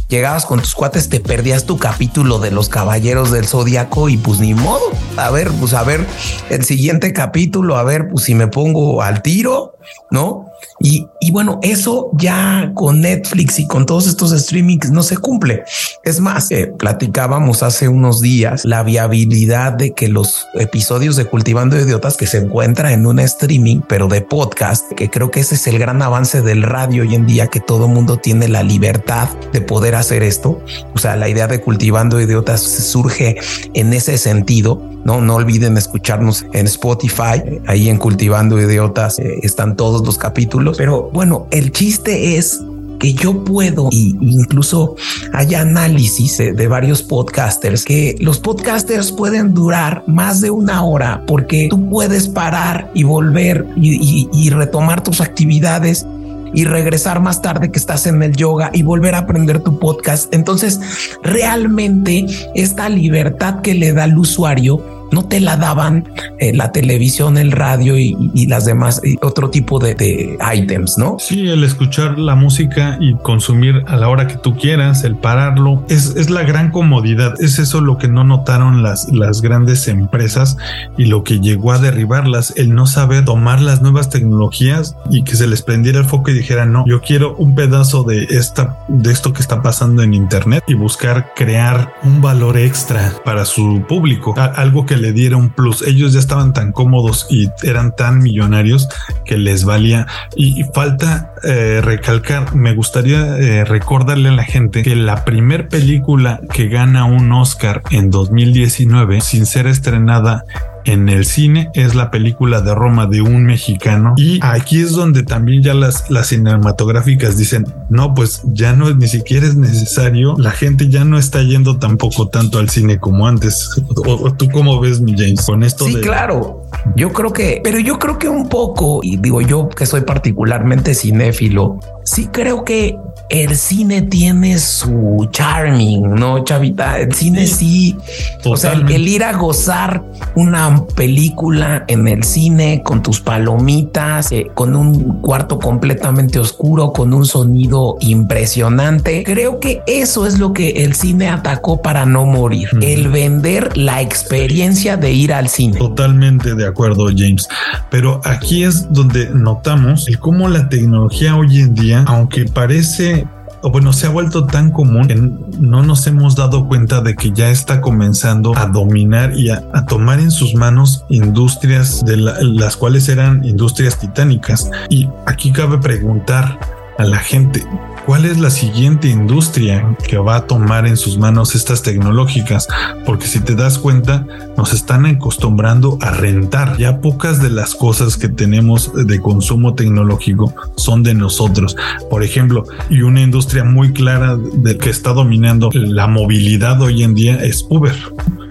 llegabas 0.08 0.46
con 0.46 0.60
tus 0.60 0.74
cuates, 0.74 1.08
te 1.08 1.20
perdías 1.20 1.64
tu 1.64 1.78
capítulo 1.78 2.38
de 2.38 2.50
los 2.50 2.68
caballeros 2.68 3.30
del 3.30 3.46
zodiaco 3.46 4.08
y 4.08 4.16
pues 4.16 4.40
ni 4.40 4.54
modo. 4.54 4.90
A 5.16 5.30
ver, 5.30 5.50
pues 5.60 5.74
a 5.74 5.82
ver 5.84 6.06
el 6.50 6.64
siguiente 6.64 7.12
capítulo, 7.12 7.76
a 7.76 7.84
ver, 7.84 8.08
pues 8.08 8.24
si 8.24 8.34
me 8.34 8.48
pongo 8.48 9.02
al 9.02 9.22
tiro, 9.22 9.76
¿no? 10.10 10.47
Y, 10.80 11.08
bueno, 11.32 11.58
eso 11.62 12.10
ya 12.14 12.70
con 12.74 13.00
Netflix 13.00 13.58
y 13.58 13.66
con 13.66 13.84
todos 13.84 14.06
estos 14.06 14.30
streamings 14.30 14.90
no 14.90 15.02
se 15.02 15.16
cumple. 15.16 15.64
Es 16.04 16.20
más, 16.20 16.50
eh, 16.50 16.72
platicábamos 16.78 17.62
hace 17.62 17.88
unos 17.88 18.20
días 18.20 18.64
la 18.64 18.82
viabilidad 18.82 19.72
de 19.72 19.92
que 19.92 20.08
los 20.08 20.46
episodios 20.54 21.16
de 21.16 21.24
Cultivando 21.24 21.78
Idiotas 21.78 22.16
que 22.16 22.26
se 22.26 22.38
encuentra 22.38 22.92
en 22.92 23.06
un 23.06 23.18
streaming, 23.18 23.80
pero 23.88 24.08
de 24.08 24.20
podcast, 24.20 24.90
que 24.92 25.10
creo 25.10 25.30
que 25.30 25.40
ese 25.40 25.56
es 25.56 25.66
el 25.66 25.78
gran 25.78 26.00
avance 26.00 26.42
del 26.42 26.62
radio 26.62 27.02
hoy 27.02 27.14
en 27.14 27.26
día, 27.26 27.48
que 27.48 27.60
todo 27.60 27.88
mundo 27.88 28.16
tiene 28.16 28.46
la 28.48 28.62
libertad 28.62 29.28
de 29.52 29.60
poder 29.60 29.96
hacer 29.96 30.22
esto. 30.22 30.62
O 30.94 30.98
sea, 30.98 31.16
la 31.16 31.28
idea 31.28 31.48
de 31.48 31.60
Cultivando 31.60 32.20
Idiotas 32.20 32.60
surge 32.60 33.36
en 33.74 33.92
ese 33.92 34.16
sentido. 34.16 34.80
No, 35.04 35.20
no 35.20 35.36
olviden 35.36 35.76
escucharnos 35.76 36.44
en 36.52 36.66
Spotify, 36.66 37.60
ahí 37.66 37.88
en 37.88 37.98
Cultivando 37.98 38.60
Idiotas 38.60 39.18
eh, 39.18 39.40
están 39.42 39.76
todos 39.76 40.04
los 40.04 40.18
capítulos 40.18 40.47
pero 40.76 41.10
bueno, 41.12 41.46
el 41.50 41.72
chiste 41.72 42.36
es 42.36 42.60
que 42.98 43.14
yo 43.14 43.44
puedo 43.44 43.88
y 43.92 44.16
incluso 44.20 44.96
hay 45.32 45.54
análisis 45.54 46.38
de 46.38 46.68
varios 46.68 47.02
podcasters 47.02 47.84
que 47.84 48.16
los 48.20 48.38
podcasters 48.38 49.12
pueden 49.12 49.54
durar 49.54 50.02
más 50.06 50.40
de 50.40 50.50
una 50.50 50.84
hora 50.84 51.22
porque 51.26 51.68
tú 51.70 51.88
puedes 51.88 52.28
parar 52.28 52.90
y 52.94 53.04
volver 53.04 53.66
y, 53.76 54.50
retomar 54.50 55.02
tus 55.04 55.20
actividades 55.20 56.06
y 56.54 56.64
regresar 56.64 57.20
más 57.20 57.42
tarde 57.42 57.70
que 57.70 57.78
estás 57.78 58.06
en 58.06 58.22
el 58.22 58.34
yoga 58.34 58.70
y 58.72 58.82
volver 58.82 59.14
a 59.14 59.18
aprender 59.18 59.60
tu 59.60 59.78
podcast. 59.78 60.32
Entonces, 60.34 60.80
realmente 61.22 62.26
esta 62.54 62.88
libertad 62.88 63.60
que 63.60 63.74
le 63.74 63.92
da 63.92 64.04
al 64.04 64.18
usuario 64.18 64.97
no 65.12 65.24
te 65.24 65.40
la 65.40 65.56
daban 65.56 66.08
eh, 66.38 66.52
la 66.54 66.72
televisión, 66.72 67.38
el 67.38 67.52
radio 67.52 67.96
y, 67.98 68.16
las 68.46 68.64
demás, 68.64 69.00
y 69.04 69.16
otro 69.22 69.50
tipo 69.50 69.78
de, 69.78 70.36
items, 70.54 70.98
¿no? 70.98 71.16
Sí, 71.18 71.48
el 71.48 71.64
escuchar 71.64 72.18
la 72.18 72.34
música 72.34 72.96
y 73.00 73.14
consumir 73.14 73.82
a 73.86 73.96
la 73.96 74.08
hora 74.08 74.26
que 74.26 74.36
tú 74.36 74.56
quieras, 74.56 75.04
el 75.04 75.16
pararlo, 75.16 75.84
es, 75.88 76.14
es 76.16 76.30
la 76.30 76.42
gran 76.42 76.70
comodidad. 76.70 77.34
Es 77.40 77.58
eso 77.58 77.80
lo 77.80 77.98
que 77.98 78.08
no 78.08 78.24
notaron 78.24 78.82
las, 78.82 79.08
las 79.12 79.42
grandes 79.42 79.88
empresas 79.88 80.56
y 80.96 81.06
lo 81.06 81.24
que 81.24 81.40
llegó 81.40 81.72
a 81.72 81.78
derribarlas, 81.78 82.52
el 82.56 82.74
no 82.74 82.86
saber 82.86 83.24
tomar 83.24 83.60
las 83.60 83.82
nuevas 83.82 84.10
tecnologías 84.10 84.96
y 85.10 85.22
que 85.24 85.36
se 85.36 85.46
les 85.46 85.62
prendiera 85.62 85.98
el 85.98 86.04
foco 86.04 86.30
y 86.30 86.34
dijeran, 86.34 86.72
no, 86.72 86.84
yo 86.86 87.00
quiero 87.00 87.34
un 87.36 87.54
pedazo 87.54 88.02
de 88.02 88.24
esta, 88.30 88.78
de 88.88 89.12
esto 89.12 89.32
que 89.32 89.42
está 89.42 89.62
pasando 89.62 90.02
en 90.02 90.14
Internet 90.14 90.62
y 90.66 90.74
buscar 90.74 91.32
crear 91.34 91.94
un 92.02 92.20
valor 92.20 92.56
extra 92.56 93.12
para 93.24 93.44
su 93.44 93.84
público, 93.88 94.34
algo 94.36 94.86
que 94.86 94.96
le 94.98 95.12
diera 95.12 95.36
un 95.36 95.50
plus. 95.50 95.82
Ellos 95.82 96.12
ya 96.12 96.20
estaban 96.20 96.52
tan 96.52 96.72
cómodos 96.72 97.26
y 97.30 97.50
eran 97.62 97.94
tan 97.94 98.18
millonarios 98.18 98.88
que 99.24 99.36
les 99.36 99.64
valía. 99.64 100.06
Y, 100.36 100.64
falta 100.74 101.32
eh, 101.44 101.80
recalcar, 101.82 102.54
me 102.54 102.74
gustaría 102.74 103.38
eh, 103.38 103.64
recordarle 103.64 104.28
a 104.28 104.32
la 104.32 104.44
gente 104.44 104.82
que 104.82 104.96
la 104.96 105.24
primer 105.24 105.68
película 105.68 106.40
que 106.52 106.68
gana 106.68 107.04
un 107.04 107.32
Oscar 107.32 107.82
en 107.90 108.10
2019 108.10 109.20
sin 109.20 109.46
ser 109.46 109.66
estrenada 109.66 110.44
en 110.88 111.08
el 111.10 111.26
cine 111.26 111.70
es 111.74 111.94
la 111.94 112.10
película 112.10 112.62
de 112.62 112.74
Roma 112.74 113.06
de 113.06 113.20
un 113.20 113.44
mexicano. 113.44 114.14
Y 114.16 114.40
aquí 114.42 114.80
es 114.80 114.92
donde 114.92 115.22
también 115.22 115.62
ya 115.62 115.74
las, 115.74 116.10
las 116.10 116.28
cinematográficas 116.28 117.36
dicen 117.36 117.66
no 117.90 118.14
pues 118.14 118.42
ya 118.44 118.72
no 118.72 118.92
ni 118.94 119.06
siquiera 119.06 119.46
es 119.46 119.54
necesario. 119.54 120.34
La 120.38 120.50
gente 120.50 120.88
ya 120.88 121.04
no 121.04 121.18
está 121.18 121.42
yendo 121.42 121.78
tampoco 121.78 122.28
tanto 122.28 122.58
al 122.58 122.70
cine 122.70 122.98
como 122.98 123.26
antes. 123.26 123.70
O, 123.96 124.32
tú 124.32 124.48
cómo 124.50 124.80
ves 124.80 125.00
mi 125.00 125.12
James 125.12 125.44
con 125.44 125.62
esto 125.62 125.84
sí 125.84 125.96
claro 125.96 126.67
yo 126.94 127.12
creo 127.12 127.32
que 127.32 127.60
pero 127.62 127.78
yo 127.78 127.98
creo 127.98 128.18
que 128.18 128.28
un 128.28 128.48
poco 128.48 129.00
y 129.02 129.16
digo 129.16 129.40
yo 129.40 129.68
que 129.68 129.86
soy 129.86 130.02
particularmente 130.02 130.94
cinéfilo 130.94 131.78
sí 132.04 132.28
creo 132.32 132.64
que 132.64 132.96
el 133.28 133.56
cine 133.56 134.02
tiene 134.02 134.58
su 134.58 135.28
charming, 135.30 136.14
¿no, 136.14 136.44
Chavita? 136.44 136.98
El 136.98 137.12
cine 137.12 137.46
sí. 137.46 137.96
O 138.44 138.56
sea, 138.56 138.72
el, 138.72 139.06
ir 139.06 139.22
a 139.22 139.34
gozar 139.34 140.02
una 140.34 140.86
película 140.96 141.84
en 141.88 142.08
el 142.08 142.24
cine 142.24 142.82
con 142.82 143.02
tus 143.02 143.20
palomitas, 143.20 144.32
eh, 144.32 144.50
con 144.54 144.74
un 144.74 145.20
cuarto 145.20 145.58
completamente 145.58 146.38
oscuro, 146.38 146.92
con 146.92 147.12
un 147.12 147.26
sonido 147.26 147.96
impresionante. 148.00 149.24
Creo 149.24 149.60
que 149.60 149.82
eso 149.86 150.26
es 150.26 150.38
lo 150.38 150.54
que 150.54 150.84
el 150.84 150.94
cine 150.94 151.28
atacó 151.28 151.82
para 151.82 152.06
no 152.06 152.24
morir. 152.24 152.70
El 152.80 153.08
vender 153.08 153.76
la 153.76 154.00
experiencia 154.00 154.96
de 154.96 155.12
ir 155.12 155.34
al 155.34 155.48
cine. 155.48 155.78
Totalmente 155.78 156.54
de 156.58 156.66
acuerdo, 156.66 157.06
James. 157.06 157.48
Pero 157.90 158.20
aquí 158.24 158.64
es 158.64 158.92
donde 158.92 159.30
notamos 159.30 160.06
el 160.08 160.18
cómo 160.18 160.48
la 160.48 160.68
tecnología 160.68 161.36
hoy 161.36 161.60
en 161.60 161.74
día, 161.74 162.04
aunque 162.06 162.44
parece 162.44 163.26
o 163.60 163.70
bueno, 163.70 163.92
se 163.92 164.06
ha 164.06 164.10
vuelto 164.10 164.46
tan 164.46 164.70
común 164.70 165.08
que 165.08 165.16
no 165.16 165.82
nos 165.82 166.06
hemos 166.06 166.36
dado 166.36 166.68
cuenta 166.68 167.00
de 167.00 167.16
que 167.16 167.32
ya 167.32 167.50
está 167.50 167.80
comenzando 167.80 168.56
a 168.56 168.66
dominar 168.66 169.36
y 169.36 169.50
a, 169.50 169.62
tomar 169.88 170.20
en 170.20 170.30
sus 170.30 170.54
manos 170.54 171.04
industrias 171.08 172.04
de 172.04 172.16
las 172.16 172.76
cuales 172.76 173.08
eran 173.08 173.44
industrias 173.44 173.98
titánicas. 173.98 174.70
Y 174.88 175.08
aquí 175.26 175.50
cabe 175.52 175.78
preguntar 175.78 176.58
a 176.98 177.04
la 177.04 177.18
gente, 177.18 177.64
¿Cuál 178.08 178.24
es 178.24 178.38
la 178.38 178.48
siguiente 178.48 179.08
industria 179.08 179.94
que 180.08 180.16
va 180.16 180.36
a 180.36 180.46
tomar 180.46 180.86
en 180.86 180.96
sus 180.96 181.18
manos 181.18 181.54
estas 181.54 181.82
tecnológicas? 181.82 182.66
Porque 183.04 183.26
si 183.26 183.38
te 183.40 183.54
das 183.54 183.76
cuenta, 183.76 184.26
nos 184.56 184.72
están 184.72 185.04
acostumbrando 185.04 185.98
a 186.00 186.12
rentar. 186.12 186.78
Ya 186.78 187.02
pocas 187.02 187.42
de 187.42 187.50
las 187.50 187.74
cosas 187.74 188.16
que 188.16 188.30
tenemos 188.30 188.90
de 188.94 189.20
consumo 189.20 189.74
tecnológico 189.74 190.54
son 190.78 191.02
de 191.02 191.12
nosotros. 191.12 191.76
Por 192.08 192.22
ejemplo, 192.22 192.64
y 192.88 193.02
una 193.02 193.20
industria 193.20 193.62
muy 193.62 193.92
clara 193.92 194.36
de 194.36 194.78
que 194.78 194.88
está 194.88 195.12
dominando 195.12 195.68
la 195.74 196.06
movilidad 196.06 196.80
hoy 196.80 197.02
en 197.02 197.14
día 197.14 197.34
es 197.44 197.66
Uber. 197.68 197.94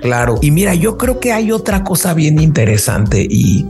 Claro. 0.01 0.37
Y 0.41 0.51
mira, 0.51 0.75
yo 0.75 0.97
creo 0.97 1.19
que 1.19 1.33
hay 1.33 1.51
otra 1.51 1.83
cosa 1.83 2.13
bien 2.13 2.39
interesante 2.39 3.25
y 3.27 3.65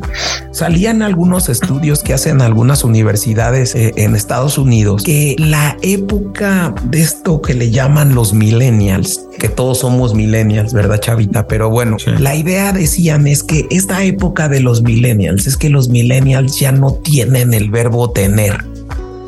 salían 0.51 1.01
algunos 1.01 1.49
estudios 1.49 2.03
que 2.03 2.13
hacen 2.13 2.41
algunas 2.41 2.83
universidades 2.83 3.75
eh, 3.75 3.93
en 3.95 4.15
Estados 4.15 4.57
Unidos 4.57 5.03
que 5.03 5.35
la 5.39 5.76
época 5.81 6.73
de 6.85 7.01
esto 7.01 7.41
que 7.41 7.53
le 7.53 7.71
llaman 7.71 8.15
los 8.15 8.33
millennials, 8.33 9.21
que 9.39 9.49
todos 9.49 9.79
somos 9.79 10.13
millennials, 10.13 10.73
¿verdad, 10.73 10.99
Chavita? 10.99 11.47
Pero 11.47 11.69
bueno, 11.69 11.97
la 12.19 12.35
idea 12.35 12.71
decían 12.71 13.27
es 13.27 13.43
que 13.43 13.67
esta 13.69 14.03
época 14.03 14.49
de 14.49 14.59
los 14.59 14.81
millennials 14.81 15.47
es 15.47 15.57
que 15.57 15.69
los 15.69 15.89
millennials 15.89 16.59
ya 16.59 16.71
no 16.71 16.93
tienen 16.93 17.53
el 17.53 17.69
verbo 17.69 18.11
tener 18.11 18.76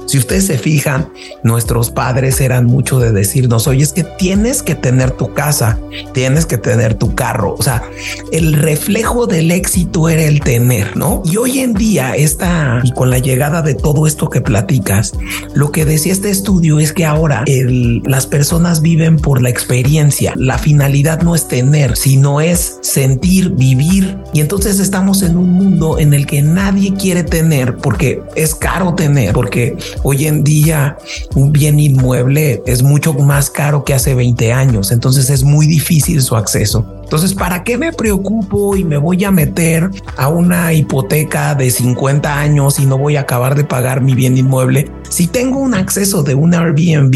si 0.09 0.17
ustedes 0.17 0.47
se 0.47 0.57
fijan, 0.57 1.09
nuestros 1.43 1.91
padres 1.91 2.41
eran 2.41 2.65
mucho 2.65 2.99
de 2.99 3.11
decirnos, 3.11 3.67
oye, 3.67 3.83
es 3.83 3.93
que 3.93 4.03
tienes 4.03 4.63
que 4.63 4.73
tener 4.73 5.11
tu 5.11 5.35
casa, 5.35 5.77
tienes 6.15 6.47
que 6.47 6.57
tener 6.57 6.95
tu 6.95 7.13
carro. 7.13 7.55
O 7.59 7.61
sea, 7.61 7.83
el 8.31 8.53
reflejo 8.53 9.27
del 9.27 9.51
éxito 9.51 10.09
era 10.09 10.23
el 10.23 10.39
tener, 10.39 10.97
¿no? 10.97 11.21
Y 11.25 11.37
hoy 11.37 11.59
en 11.59 11.75
día 11.75 12.15
está, 12.15 12.81
y 12.83 12.91
con 12.91 13.11
la 13.11 13.19
llegada 13.19 13.61
de 13.61 13.75
todo 13.75 14.07
esto 14.07 14.31
que 14.31 14.41
platicas, 14.41 15.13
lo 15.53 15.71
que 15.71 15.85
decía 15.85 16.11
este 16.11 16.31
estudio 16.31 16.79
es 16.79 16.91
que 16.91 17.05
ahora 17.05 17.43
las 17.45 18.25
personas 18.25 18.81
viven 18.81 19.17
por 19.17 19.43
la 19.43 19.49
experiencia. 19.49 20.33
La 20.35 20.57
finalidad 20.57 21.21
no 21.21 21.35
es 21.35 21.47
tener, 21.47 21.95
sino 21.95 22.41
es 22.41 22.79
sentir, 22.81 23.51
vivir. 23.51 24.17
Y 24.33 24.41
entonces 24.41 24.79
estamos 24.79 25.21
en 25.21 25.37
un 25.37 25.51
mundo 25.51 25.99
en 25.99 26.15
el 26.15 26.25
que 26.25 26.41
nadie 26.41 26.95
quiere 26.95 27.23
tener 27.23 27.77
porque 27.77 28.23
es 28.35 28.55
caro 28.55 28.95
tener, 28.95 29.33
porque 29.33 29.77
Hoy 30.03 30.27
en 30.27 30.43
día 30.43 30.97
un 31.35 31.51
bien 31.51 31.79
inmueble 31.79 32.61
es 32.65 32.83
mucho 32.83 33.13
más 33.13 33.49
caro 33.49 33.83
que 33.83 33.93
hace 33.93 34.15
20 34.15 34.53
años, 34.53 34.91
entonces 34.91 35.29
es 35.29 35.43
muy 35.43 35.67
difícil 35.67 36.21
su 36.21 36.35
acceso. 36.35 36.98
Entonces, 37.09 37.33
¿para 37.33 37.63
qué 37.63 37.75
me 37.75 37.91
preocupo 37.91 38.75
y 38.75 38.83
me 38.83 38.97
voy 38.97 39.23
a 39.23 39.31
meter 39.31 39.89
a 40.15 40.27
una 40.27 40.73
hipoteca 40.73 41.55
de 41.55 41.71
50 41.71 42.39
años 42.39 42.77
y 42.77 42.85
no 42.85 42.99
voy 42.99 43.15
a 43.15 43.21
acabar 43.21 43.55
de 43.55 43.63
pagar 43.63 44.01
mi 44.01 44.13
bien 44.13 44.37
inmueble? 44.37 44.91
Si 45.09 45.25
tengo 45.25 45.57
un 45.57 45.73
acceso 45.73 46.21
de 46.21 46.35
un 46.35 46.53
Airbnb 46.53 47.15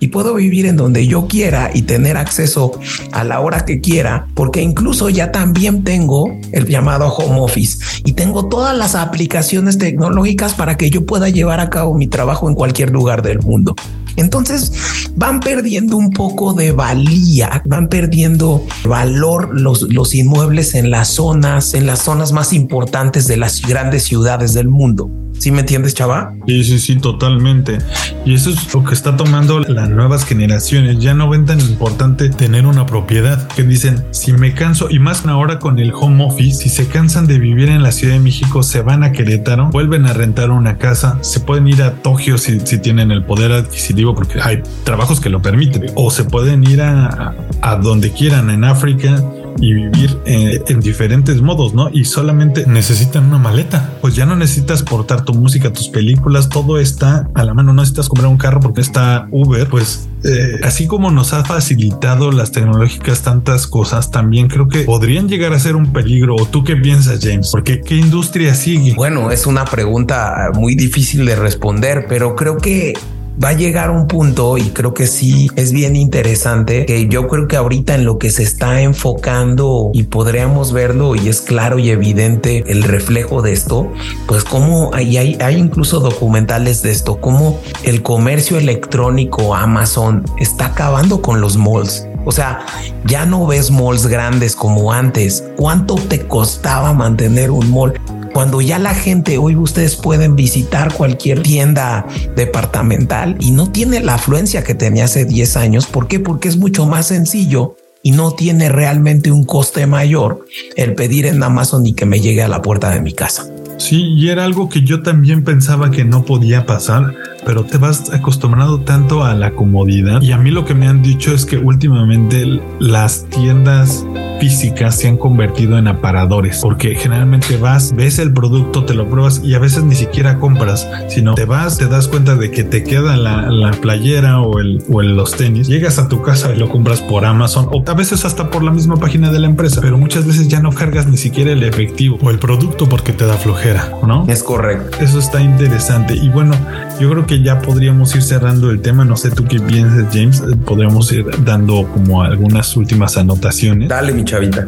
y 0.00 0.08
puedo 0.08 0.32
vivir 0.32 0.64
en 0.64 0.78
donde 0.78 1.06
yo 1.06 1.28
quiera 1.28 1.70
y 1.74 1.82
tener 1.82 2.16
acceso 2.16 2.80
a 3.12 3.22
la 3.22 3.40
hora 3.40 3.66
que 3.66 3.82
quiera, 3.82 4.28
porque 4.32 4.62
incluso 4.62 5.10
ya 5.10 5.30
también 5.30 5.84
tengo 5.84 6.34
el 6.52 6.66
llamado 6.66 7.08
home 7.08 7.38
office 7.38 8.00
y 8.06 8.12
tengo 8.12 8.48
todas 8.48 8.74
las 8.74 8.94
aplicaciones 8.94 9.76
tecnológicas 9.76 10.54
para 10.54 10.78
que 10.78 10.88
yo 10.88 11.04
pueda 11.04 11.28
llevar 11.28 11.60
a 11.60 11.68
cabo 11.68 11.92
mi 11.92 12.06
trabajo 12.06 12.48
en 12.48 12.54
cualquier 12.54 12.88
lugar 12.88 13.20
del 13.20 13.40
mundo. 13.40 13.76
Entonces 14.18 14.72
van 15.16 15.40
perdiendo 15.40 15.96
un 15.96 16.10
poco 16.10 16.52
de 16.52 16.72
valía, 16.72 17.62
van 17.64 17.88
perdiendo 17.88 18.66
valor 18.84 19.50
los, 19.58 19.82
los 19.82 20.14
inmuebles 20.14 20.74
en 20.74 20.90
las 20.90 21.08
zonas, 21.08 21.72
en 21.74 21.86
las 21.86 22.00
zonas 22.00 22.32
más 22.32 22.52
importantes 22.52 23.26
de 23.28 23.36
las 23.36 23.62
grandes 23.62 24.02
ciudades 24.02 24.54
del 24.54 24.68
mundo. 24.68 25.10
¿Sí 25.38 25.52
me 25.52 25.60
entiendes, 25.60 25.94
chava? 25.94 26.34
Sí, 26.46 26.64
sí, 26.64 26.78
sí, 26.78 26.96
totalmente. 26.96 27.78
Y 28.24 28.34
eso 28.34 28.50
es 28.50 28.74
lo 28.74 28.84
que 28.84 28.94
está 28.94 29.16
tomando 29.16 29.60
las 29.60 29.88
nuevas 29.88 30.24
generaciones. 30.24 30.98
Ya 30.98 31.14
no 31.14 31.28
ven 31.28 31.46
tan 31.46 31.60
importante 31.60 32.28
tener 32.28 32.66
una 32.66 32.86
propiedad. 32.86 33.46
Que 33.48 33.62
dicen, 33.62 34.04
si 34.10 34.32
me 34.32 34.52
canso, 34.54 34.88
y 34.90 34.98
más 34.98 35.24
ahora 35.26 35.58
con 35.58 35.78
el 35.78 35.92
home 35.92 36.24
office, 36.24 36.62
si 36.62 36.68
se 36.68 36.86
cansan 36.88 37.26
de 37.26 37.38
vivir 37.38 37.68
en 37.68 37.82
la 37.82 37.92
Ciudad 37.92 38.14
de 38.14 38.20
México, 38.20 38.62
se 38.62 38.82
van 38.82 39.04
a 39.04 39.12
Querétaro, 39.12 39.70
vuelven 39.70 40.06
a 40.06 40.12
rentar 40.12 40.50
una 40.50 40.78
casa, 40.78 41.18
se 41.22 41.40
pueden 41.40 41.68
ir 41.68 41.82
a 41.82 41.94
Tokio 41.94 42.38
si, 42.38 42.60
si 42.60 42.78
tienen 42.78 43.10
el 43.10 43.24
poder 43.24 43.52
adquisitivo, 43.52 44.14
porque 44.14 44.40
hay 44.40 44.62
trabajos 44.84 45.20
que 45.20 45.28
lo 45.28 45.42
permiten, 45.42 45.86
o 45.94 46.10
se 46.10 46.24
pueden 46.24 46.64
ir 46.64 46.82
a, 46.82 47.34
a 47.60 47.76
donde 47.76 48.12
quieran 48.12 48.50
en 48.50 48.64
África 48.64 49.22
y 49.60 49.72
vivir 49.72 50.18
eh, 50.24 50.62
en, 50.68 50.80
diferentes 50.80 51.40
modos, 51.40 51.74
¿no? 51.74 51.90
Y 51.92 52.04
solamente 52.04 52.66
necesitan 52.66 53.26
una 53.26 53.38
maleta. 53.38 53.98
Pues 54.00 54.14
ya 54.14 54.26
no 54.26 54.36
necesitas 54.36 54.82
portar 54.82 55.24
tu 55.24 55.34
música, 55.34 55.72
tus 55.72 55.88
películas, 55.88 56.48
todo 56.48 56.78
está 56.78 57.28
a 57.34 57.44
la 57.44 57.54
mano. 57.54 57.72
No 57.72 57.82
necesitas 57.82 58.08
comprar 58.08 58.30
un 58.30 58.38
carro 58.38 58.60
porque 58.60 58.80
está 58.80 59.28
Uber. 59.30 59.68
Pues 59.68 60.08
eh, 60.24 60.60
así 60.62 60.86
como 60.86 61.10
nos 61.10 61.32
ha 61.32 61.44
facilitado 61.44 62.32
las 62.32 62.52
tecnológicas 62.52 63.22
tantas 63.22 63.66
cosas, 63.66 64.10
también 64.10 64.48
creo 64.48 64.68
que 64.68 64.80
podrían 64.80 65.28
llegar 65.28 65.52
a 65.52 65.58
ser 65.58 65.76
un 65.76 65.92
peligro. 65.92 66.36
¿O 66.36 66.46
tú 66.46 66.64
qué 66.64 66.76
piensas, 66.76 67.20
James? 67.22 67.50
Porque 67.50 67.80
qué 67.80 67.96
industria 67.96 68.54
sigue? 68.54 68.94
Bueno, 68.94 69.30
es 69.30 69.46
una 69.46 69.64
pregunta 69.64 70.50
muy 70.54 70.74
difícil 70.74 71.24
de 71.26 71.36
responder, 71.36 72.06
pero 72.08 72.36
creo 72.36 72.56
que 72.58 72.94
va 73.42 73.50
a 73.50 73.52
llegar 73.52 73.90
un 73.90 74.08
punto 74.08 74.58
y 74.58 74.70
creo 74.70 74.94
que 74.94 75.06
sí 75.06 75.48
es 75.56 75.72
bien 75.72 75.96
interesante 75.96 76.86
que 76.86 77.08
yo 77.08 77.28
creo 77.28 77.46
que 77.46 77.56
ahorita 77.56 77.94
en 77.94 78.04
lo 78.04 78.18
que 78.18 78.30
se 78.30 78.42
está 78.42 78.80
enfocando 78.80 79.90
y 79.94 80.04
podríamos 80.04 80.72
verlo 80.72 81.14
y 81.14 81.28
es 81.28 81.40
claro 81.40 81.78
y 81.78 81.90
evidente 81.90 82.64
el 82.66 82.82
reflejo 82.82 83.42
de 83.42 83.52
esto, 83.52 83.92
pues 84.26 84.44
como 84.44 84.90
hay, 84.92 85.16
hay, 85.16 85.38
hay 85.40 85.56
incluso 85.56 86.00
documentales 86.00 86.82
de 86.82 86.90
esto, 86.90 87.20
como 87.20 87.60
el 87.84 88.02
comercio 88.02 88.58
electrónico 88.58 89.54
Amazon 89.54 90.24
está 90.38 90.66
acabando 90.66 91.22
con 91.22 91.40
los 91.40 91.56
malls. 91.56 92.06
O 92.24 92.32
sea, 92.32 92.66
ya 93.06 93.24
no 93.24 93.46
ves 93.46 93.70
malls 93.70 94.06
grandes 94.06 94.54
como 94.54 94.92
antes. 94.92 95.44
¿Cuánto 95.56 95.94
te 95.94 96.26
costaba 96.26 96.92
mantener 96.92 97.50
un 97.50 97.70
mall? 97.70 97.94
Cuando 98.38 98.60
ya 98.60 98.78
la 98.78 98.94
gente, 98.94 99.36
hoy 99.36 99.56
ustedes 99.56 99.96
pueden 99.96 100.36
visitar 100.36 100.94
cualquier 100.94 101.42
tienda 101.42 102.06
departamental 102.36 103.36
y 103.40 103.50
no 103.50 103.72
tiene 103.72 103.98
la 103.98 104.14
afluencia 104.14 104.62
que 104.62 104.76
tenía 104.76 105.06
hace 105.06 105.24
10 105.24 105.56
años. 105.56 105.86
¿Por 105.86 106.06
qué? 106.06 106.20
Porque 106.20 106.46
es 106.46 106.56
mucho 106.56 106.86
más 106.86 107.08
sencillo 107.08 107.74
y 108.00 108.12
no 108.12 108.30
tiene 108.30 108.68
realmente 108.68 109.32
un 109.32 109.42
coste 109.42 109.88
mayor 109.88 110.44
el 110.76 110.94
pedir 110.94 111.26
en 111.26 111.42
Amazon 111.42 111.84
y 111.84 111.94
que 111.94 112.06
me 112.06 112.20
llegue 112.20 112.44
a 112.44 112.46
la 112.46 112.62
puerta 112.62 112.90
de 112.90 113.00
mi 113.00 113.12
casa. 113.12 113.44
Sí, 113.76 114.02
y 114.02 114.28
era 114.28 114.44
algo 114.44 114.68
que 114.68 114.82
yo 114.82 115.02
también 115.02 115.42
pensaba 115.42 115.90
que 115.90 116.04
no 116.04 116.24
podía 116.24 116.64
pasar, 116.64 117.16
pero 117.44 117.64
te 117.64 117.76
vas 117.76 118.12
acostumbrado 118.12 118.82
tanto 118.82 119.24
a 119.24 119.34
la 119.34 119.50
comodidad. 119.50 120.22
Y 120.22 120.30
a 120.30 120.38
mí 120.38 120.52
lo 120.52 120.64
que 120.64 120.74
me 120.74 120.86
han 120.86 121.02
dicho 121.02 121.34
es 121.34 121.44
que 121.44 121.58
últimamente 121.58 122.46
las 122.78 123.24
tiendas 123.30 124.04
físicas 124.38 124.96
se 124.96 125.08
han 125.08 125.16
convertido 125.16 125.78
en 125.78 125.88
aparadores, 125.88 126.60
porque 126.62 126.94
generalmente 126.94 127.56
vas, 127.56 127.94
ves 127.94 128.18
el 128.18 128.32
producto, 128.32 128.84
te 128.84 128.94
lo 128.94 129.08
pruebas 129.08 129.40
y 129.44 129.54
a 129.54 129.58
veces 129.58 129.84
ni 129.84 129.94
siquiera 129.94 130.38
compras, 130.38 130.88
sino 131.08 131.34
te 131.34 131.44
vas, 131.44 131.78
te 131.78 131.86
das 131.86 132.08
cuenta 132.08 132.34
de 132.36 132.50
que 132.50 132.64
te 132.64 132.84
queda 132.84 133.16
la, 133.16 133.70
playera 133.80 134.40
o, 134.40 134.58
el, 134.58 134.82
o 134.90 135.02
los 135.02 135.32
tenis, 135.32 135.68
llegas 135.68 135.98
a 135.98 136.08
tu 136.08 136.22
casa 136.22 136.54
y 136.54 136.58
lo 136.58 136.68
compras 136.68 137.00
por 137.00 137.24
Amazon 137.24 137.68
o 137.70 137.84
a 137.86 137.94
veces 137.94 138.24
hasta 138.24 138.50
por 138.50 138.62
la 138.62 138.70
misma 138.70 138.96
página 138.96 139.30
de 139.30 139.38
la 139.38 139.46
empresa, 139.46 139.80
pero 139.80 139.98
muchas 139.98 140.26
veces 140.26 140.48
ya 140.48 140.60
no 140.60 140.72
cargas 140.72 141.06
ni 141.06 141.16
siquiera 141.16 141.52
el 141.52 141.62
efectivo 141.62 142.18
o 142.22 142.30
el 142.30 142.38
producto 142.38 142.88
porque 142.88 143.12
te 143.12 143.26
da 143.26 143.34
flojera, 143.34 143.92
¿no? 144.06 144.26
Es 144.28 144.42
correcto. 144.42 144.98
Eso 145.00 145.18
está 145.18 145.40
interesante 145.40 146.14
y 146.14 146.28
bueno, 146.28 146.54
yo 147.00 147.10
creo 147.10 147.26
que 147.26 147.42
ya 147.42 147.60
podríamos 147.60 148.14
ir 148.14 148.22
cerrando 148.22 148.70
el 148.70 148.80
tema, 148.80 149.04
no 149.04 149.16
sé 149.16 149.30
tú 149.30 149.44
qué 149.44 149.60
piensas 149.60 150.06
James, 150.12 150.42
podríamos 150.64 151.10
ir 151.12 151.26
dando 151.44 151.88
como 151.92 152.22
algunas 152.22 152.76
últimas 152.76 153.16
anotaciones. 153.16 153.88
Dale 153.88 154.12
mi 154.12 154.24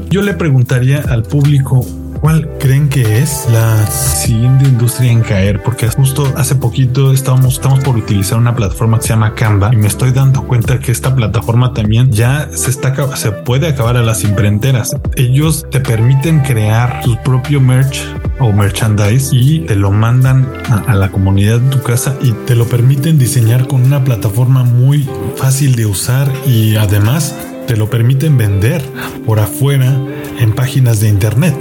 Yo 0.08 0.22
le 0.22 0.34
preguntaría 0.34 1.02
al 1.08 1.22
público 1.22 1.86
¿Cuál 2.20 2.50
creen 2.58 2.90
que 2.90 3.22
es 3.22 3.46
la 3.50 3.86
siguiente 3.86 4.66
industria 4.66 5.10
en 5.10 5.22
caer? 5.22 5.62
Porque 5.62 5.88
justo 5.88 6.30
hace 6.36 6.54
poquito 6.54 7.14
estamos, 7.14 7.54
estamos 7.54 7.82
por 7.82 7.96
utilizar 7.96 8.38
una 8.38 8.54
plataforma 8.54 8.98
que 8.98 9.04
se 9.04 9.08
llama 9.08 9.34
Canva 9.34 9.70
y 9.72 9.76
me 9.76 9.86
estoy 9.86 10.10
dando 10.10 10.42
cuenta 10.42 10.78
que 10.80 10.92
esta 10.92 11.14
plataforma 11.14 11.72
también 11.72 12.12
ya 12.12 12.50
se 12.52 12.68
está 12.68 12.90
se 13.16 13.32
puede 13.32 13.68
acabar 13.68 13.96
a 13.96 14.02
las 14.02 14.22
imprenteras. 14.22 14.94
Ellos 15.16 15.64
te 15.70 15.80
permiten 15.80 16.40
crear 16.40 17.00
tu 17.02 17.16
propio 17.22 17.58
merch 17.58 18.04
o 18.38 18.52
merchandise 18.52 19.30
y 19.34 19.60
te 19.60 19.74
lo 19.74 19.90
mandan 19.90 20.46
a 20.86 20.94
la 20.94 21.10
comunidad 21.10 21.58
de 21.58 21.70
tu 21.70 21.82
casa 21.82 22.16
y 22.20 22.32
te 22.32 22.54
lo 22.54 22.66
permiten 22.66 23.18
diseñar 23.18 23.66
con 23.66 23.82
una 23.82 24.04
plataforma 24.04 24.62
muy 24.62 25.08
fácil 25.36 25.74
de 25.74 25.86
usar 25.86 26.30
y 26.46 26.76
además 26.76 27.34
te 27.70 27.76
lo 27.76 27.88
permiten 27.88 28.36
vender 28.36 28.82
por 29.24 29.38
afuera 29.38 29.96
en 30.40 30.52
páginas 30.56 30.98
de 30.98 31.08
internet. 31.08 31.54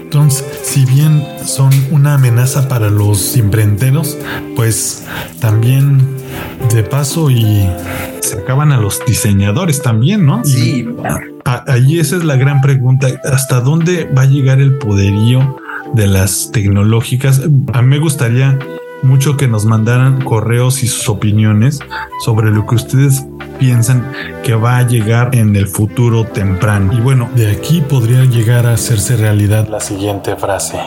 Entonces, 0.00 0.46
si 0.62 0.84
bien 0.84 1.20
son 1.44 1.72
una 1.90 2.14
amenaza 2.14 2.68
para 2.68 2.90
los 2.90 3.36
imprenteros, 3.36 4.16
pues 4.54 5.04
también 5.40 5.98
de 6.72 6.84
paso 6.84 7.28
y 7.28 7.68
se 8.20 8.38
acaban 8.38 8.70
a 8.70 8.76
los 8.76 9.04
diseñadores 9.04 9.82
también, 9.82 10.24
¿no? 10.24 10.44
Sí. 10.44 10.86
ahí 11.44 11.98
esa 11.98 12.18
es 12.18 12.22
la 12.22 12.36
gran 12.36 12.60
pregunta. 12.60 13.08
¿Hasta 13.24 13.60
dónde 13.60 14.04
va 14.04 14.22
a 14.22 14.26
llegar 14.26 14.60
el 14.60 14.78
poderío 14.78 15.56
de 15.92 16.06
las 16.06 16.52
tecnológicas? 16.52 17.42
A 17.72 17.82
mí 17.82 17.88
me 17.88 17.98
gustaría 17.98 18.60
mucho 19.02 19.36
que 19.36 19.48
nos 19.48 19.64
mandaran 19.64 20.22
correos 20.22 20.82
y 20.82 20.88
sus 20.88 21.08
opiniones 21.08 21.80
sobre 22.24 22.50
lo 22.50 22.66
que 22.66 22.74
ustedes 22.74 23.24
piensan 23.58 24.12
que 24.42 24.54
va 24.54 24.78
a 24.78 24.86
llegar 24.86 25.34
en 25.34 25.56
el 25.56 25.66
futuro 25.66 26.24
temprano. 26.24 26.92
Y 26.92 27.00
bueno, 27.00 27.28
de 27.34 27.50
aquí 27.50 27.80
podría 27.80 28.24
llegar 28.24 28.66
a 28.66 28.74
hacerse 28.74 29.16
realidad 29.16 29.68
la 29.68 29.80
siguiente 29.80 30.36
frase. 30.36 30.78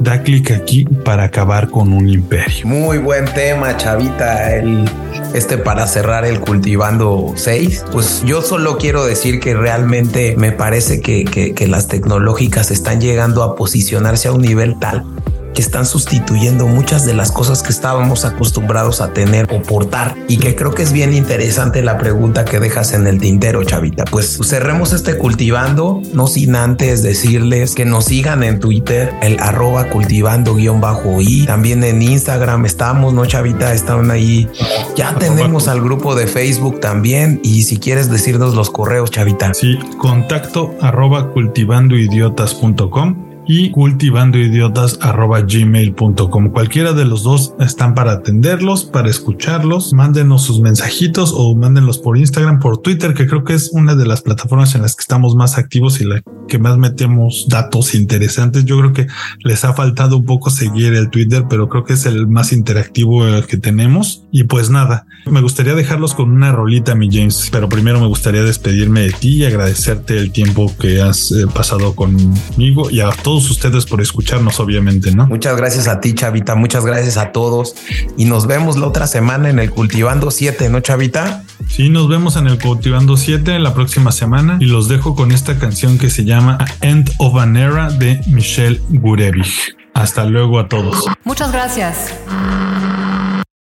Da 0.00 0.22
clic 0.22 0.50
aquí 0.50 0.84
para 0.84 1.24
acabar 1.24 1.68
con 1.68 1.92
un 1.92 2.08
imperio. 2.08 2.66
Muy 2.66 2.98
buen 2.98 3.24
tema, 3.26 3.76
Chavita. 3.76 4.52
El, 4.56 4.84
este 5.32 5.58
para 5.58 5.86
cerrar 5.86 6.24
el 6.24 6.40
cultivando 6.40 7.32
6. 7.36 7.84
Pues 7.92 8.22
yo 8.24 8.42
solo 8.42 8.78
quiero 8.78 9.04
decir 9.04 9.38
que 9.38 9.54
realmente 9.54 10.34
me 10.36 10.50
parece 10.50 11.00
que, 11.00 11.24
que 11.24 11.68
las 11.68 11.86
tecnológicas 11.86 12.72
están 12.72 13.00
llegando 13.00 13.44
a 13.44 13.54
posicionarse 13.54 14.28
a 14.28 14.32
un 14.32 14.42
nivel 14.42 14.78
tal 14.80 15.04
que 15.52 15.62
están 15.62 15.86
sustituyendo 15.86 16.66
muchas 16.66 17.04
de 17.04 17.14
las 17.14 17.32
cosas 17.32 17.62
que 17.62 17.70
estábamos 17.70 18.24
acostumbrados 18.24 19.00
a 19.00 19.12
tener 19.12 19.48
o 19.52 19.62
portar 19.62 20.16
y 20.28 20.38
que 20.38 20.54
creo 20.54 20.72
que 20.72 20.82
es 20.82 20.92
bien 20.92 21.12
interesante 21.12 21.82
la 21.82 21.98
pregunta 21.98 22.44
que 22.44 22.60
dejas 22.60 22.92
en 22.92 23.06
el 23.06 23.18
tintero, 23.18 23.64
Chavita. 23.64 24.04
Pues 24.04 24.38
cerremos 24.42 24.92
este 24.92 25.18
cultivando, 25.18 26.00
no 26.12 26.26
sin 26.26 26.56
antes 26.56 27.02
decirles 27.02 27.74
que 27.74 27.84
nos 27.84 28.06
sigan 28.06 28.42
en 28.42 28.60
Twitter, 28.60 29.12
el 29.22 29.38
arroba 29.40 29.90
cultivando 29.90 30.54
guion 30.54 30.80
bajo 30.80 31.20
y 31.20 31.46
también 31.46 31.84
en 31.84 32.02
Instagram 32.02 32.66
estamos, 32.66 33.14
¿no, 33.14 33.26
Chavita? 33.26 33.72
Están 33.72 34.10
ahí. 34.10 34.48
Ya 34.96 35.14
tenemos 35.16 35.68
al 35.68 35.80
grupo 35.80 36.14
de 36.14 36.26
Facebook 36.26 36.80
también 36.80 37.40
y 37.42 37.62
si 37.62 37.78
quieres 37.78 38.10
decirnos 38.10 38.54
los 38.54 38.70
correos, 38.70 39.10
Chavita. 39.10 39.54
Sí, 39.54 39.78
contacto 39.98 40.74
arroba 40.80 41.30
cultivandoidiotas.com 41.30 43.31
y 43.46 43.70
cultivandoidiotas.gmail.com. 43.70 46.50
Cualquiera 46.50 46.92
de 46.92 47.04
los 47.04 47.22
dos 47.22 47.54
están 47.60 47.94
para 47.94 48.10
atenderlos, 48.12 48.84
para 48.84 49.10
escucharlos. 49.10 49.92
Mándenos 49.92 50.42
sus 50.42 50.60
mensajitos 50.60 51.34
o 51.36 51.54
mándenlos 51.54 51.98
por 51.98 52.16
Instagram, 52.16 52.60
por 52.60 52.78
Twitter, 52.78 53.12
que 53.14 53.26
creo 53.26 53.44
que 53.44 53.52
es 53.54 53.70
una 53.72 53.94
de 53.94 54.06
las 54.06 54.22
plataformas 54.22 54.74
en 54.74 54.82
las 54.82 54.96
que 54.96 55.02
estamos 55.02 55.36
más 55.36 55.58
activos 55.58 56.00
y 56.00 56.04
la 56.04 56.22
que 56.48 56.58
más 56.58 56.78
metemos 56.78 57.46
datos 57.48 57.94
interesantes. 57.94 58.64
Yo 58.64 58.78
creo 58.78 58.92
que 58.92 59.06
les 59.40 59.64
ha 59.64 59.74
faltado 59.74 60.16
un 60.16 60.24
poco 60.24 60.50
seguir 60.50 60.94
el 60.94 61.10
Twitter, 61.10 61.44
pero 61.48 61.68
creo 61.68 61.84
que 61.84 61.94
es 61.94 62.06
el 62.06 62.26
más 62.26 62.52
interactivo 62.52 63.24
que 63.48 63.56
tenemos. 63.56 64.24
Y 64.30 64.44
pues 64.44 64.70
nada, 64.70 65.06
me 65.26 65.40
gustaría 65.40 65.74
dejarlos 65.74 66.14
con 66.14 66.30
una 66.30 66.52
rolita, 66.52 66.94
mi 66.94 67.08
James, 67.10 67.48
pero 67.50 67.68
primero 67.68 68.00
me 68.00 68.06
gustaría 68.06 68.42
despedirme 68.42 69.00
de 69.00 69.12
ti 69.12 69.36
y 69.36 69.44
agradecerte 69.44 70.18
el 70.18 70.32
tiempo 70.32 70.72
que 70.78 71.00
has 71.00 71.32
eh, 71.32 71.46
pasado 71.52 71.94
conmigo 71.94 72.90
y 72.90 73.00
a 73.00 73.10
todos 73.10 73.31
todos 73.32 73.50
ustedes 73.50 73.86
por 73.86 74.02
escucharnos, 74.02 74.60
obviamente, 74.60 75.10
¿no? 75.10 75.26
Muchas 75.26 75.56
gracias 75.56 75.88
a 75.88 76.02
ti, 76.02 76.12
Chavita. 76.12 76.54
Muchas 76.54 76.84
gracias 76.84 77.16
a 77.16 77.32
todos. 77.32 77.74
Y 78.18 78.26
nos 78.26 78.46
vemos 78.46 78.76
la 78.76 78.86
otra 78.86 79.06
semana 79.06 79.48
en 79.48 79.58
el 79.58 79.70
Cultivando 79.70 80.30
7, 80.30 80.68
¿no, 80.68 80.80
Chavita? 80.80 81.44
Sí, 81.66 81.88
nos 81.88 82.10
vemos 82.10 82.36
en 82.36 82.46
el 82.46 82.58
Cultivando 82.58 83.16
7 83.16 83.58
la 83.58 83.72
próxima 83.72 84.12
semana 84.12 84.58
y 84.60 84.66
los 84.66 84.86
dejo 84.86 85.14
con 85.14 85.32
esta 85.32 85.58
canción 85.58 85.96
que 85.96 86.10
se 86.10 86.26
llama 86.26 86.58
End 86.82 87.10
of 87.16 87.36
an 87.38 87.56
Era 87.56 87.88
de 87.88 88.20
Michelle 88.26 88.82
Gurevich. 88.90 89.74
Hasta 89.94 90.26
luego 90.26 90.58
a 90.58 90.68
todos. 90.68 91.06
Muchas 91.24 91.52
gracias. 91.52 92.12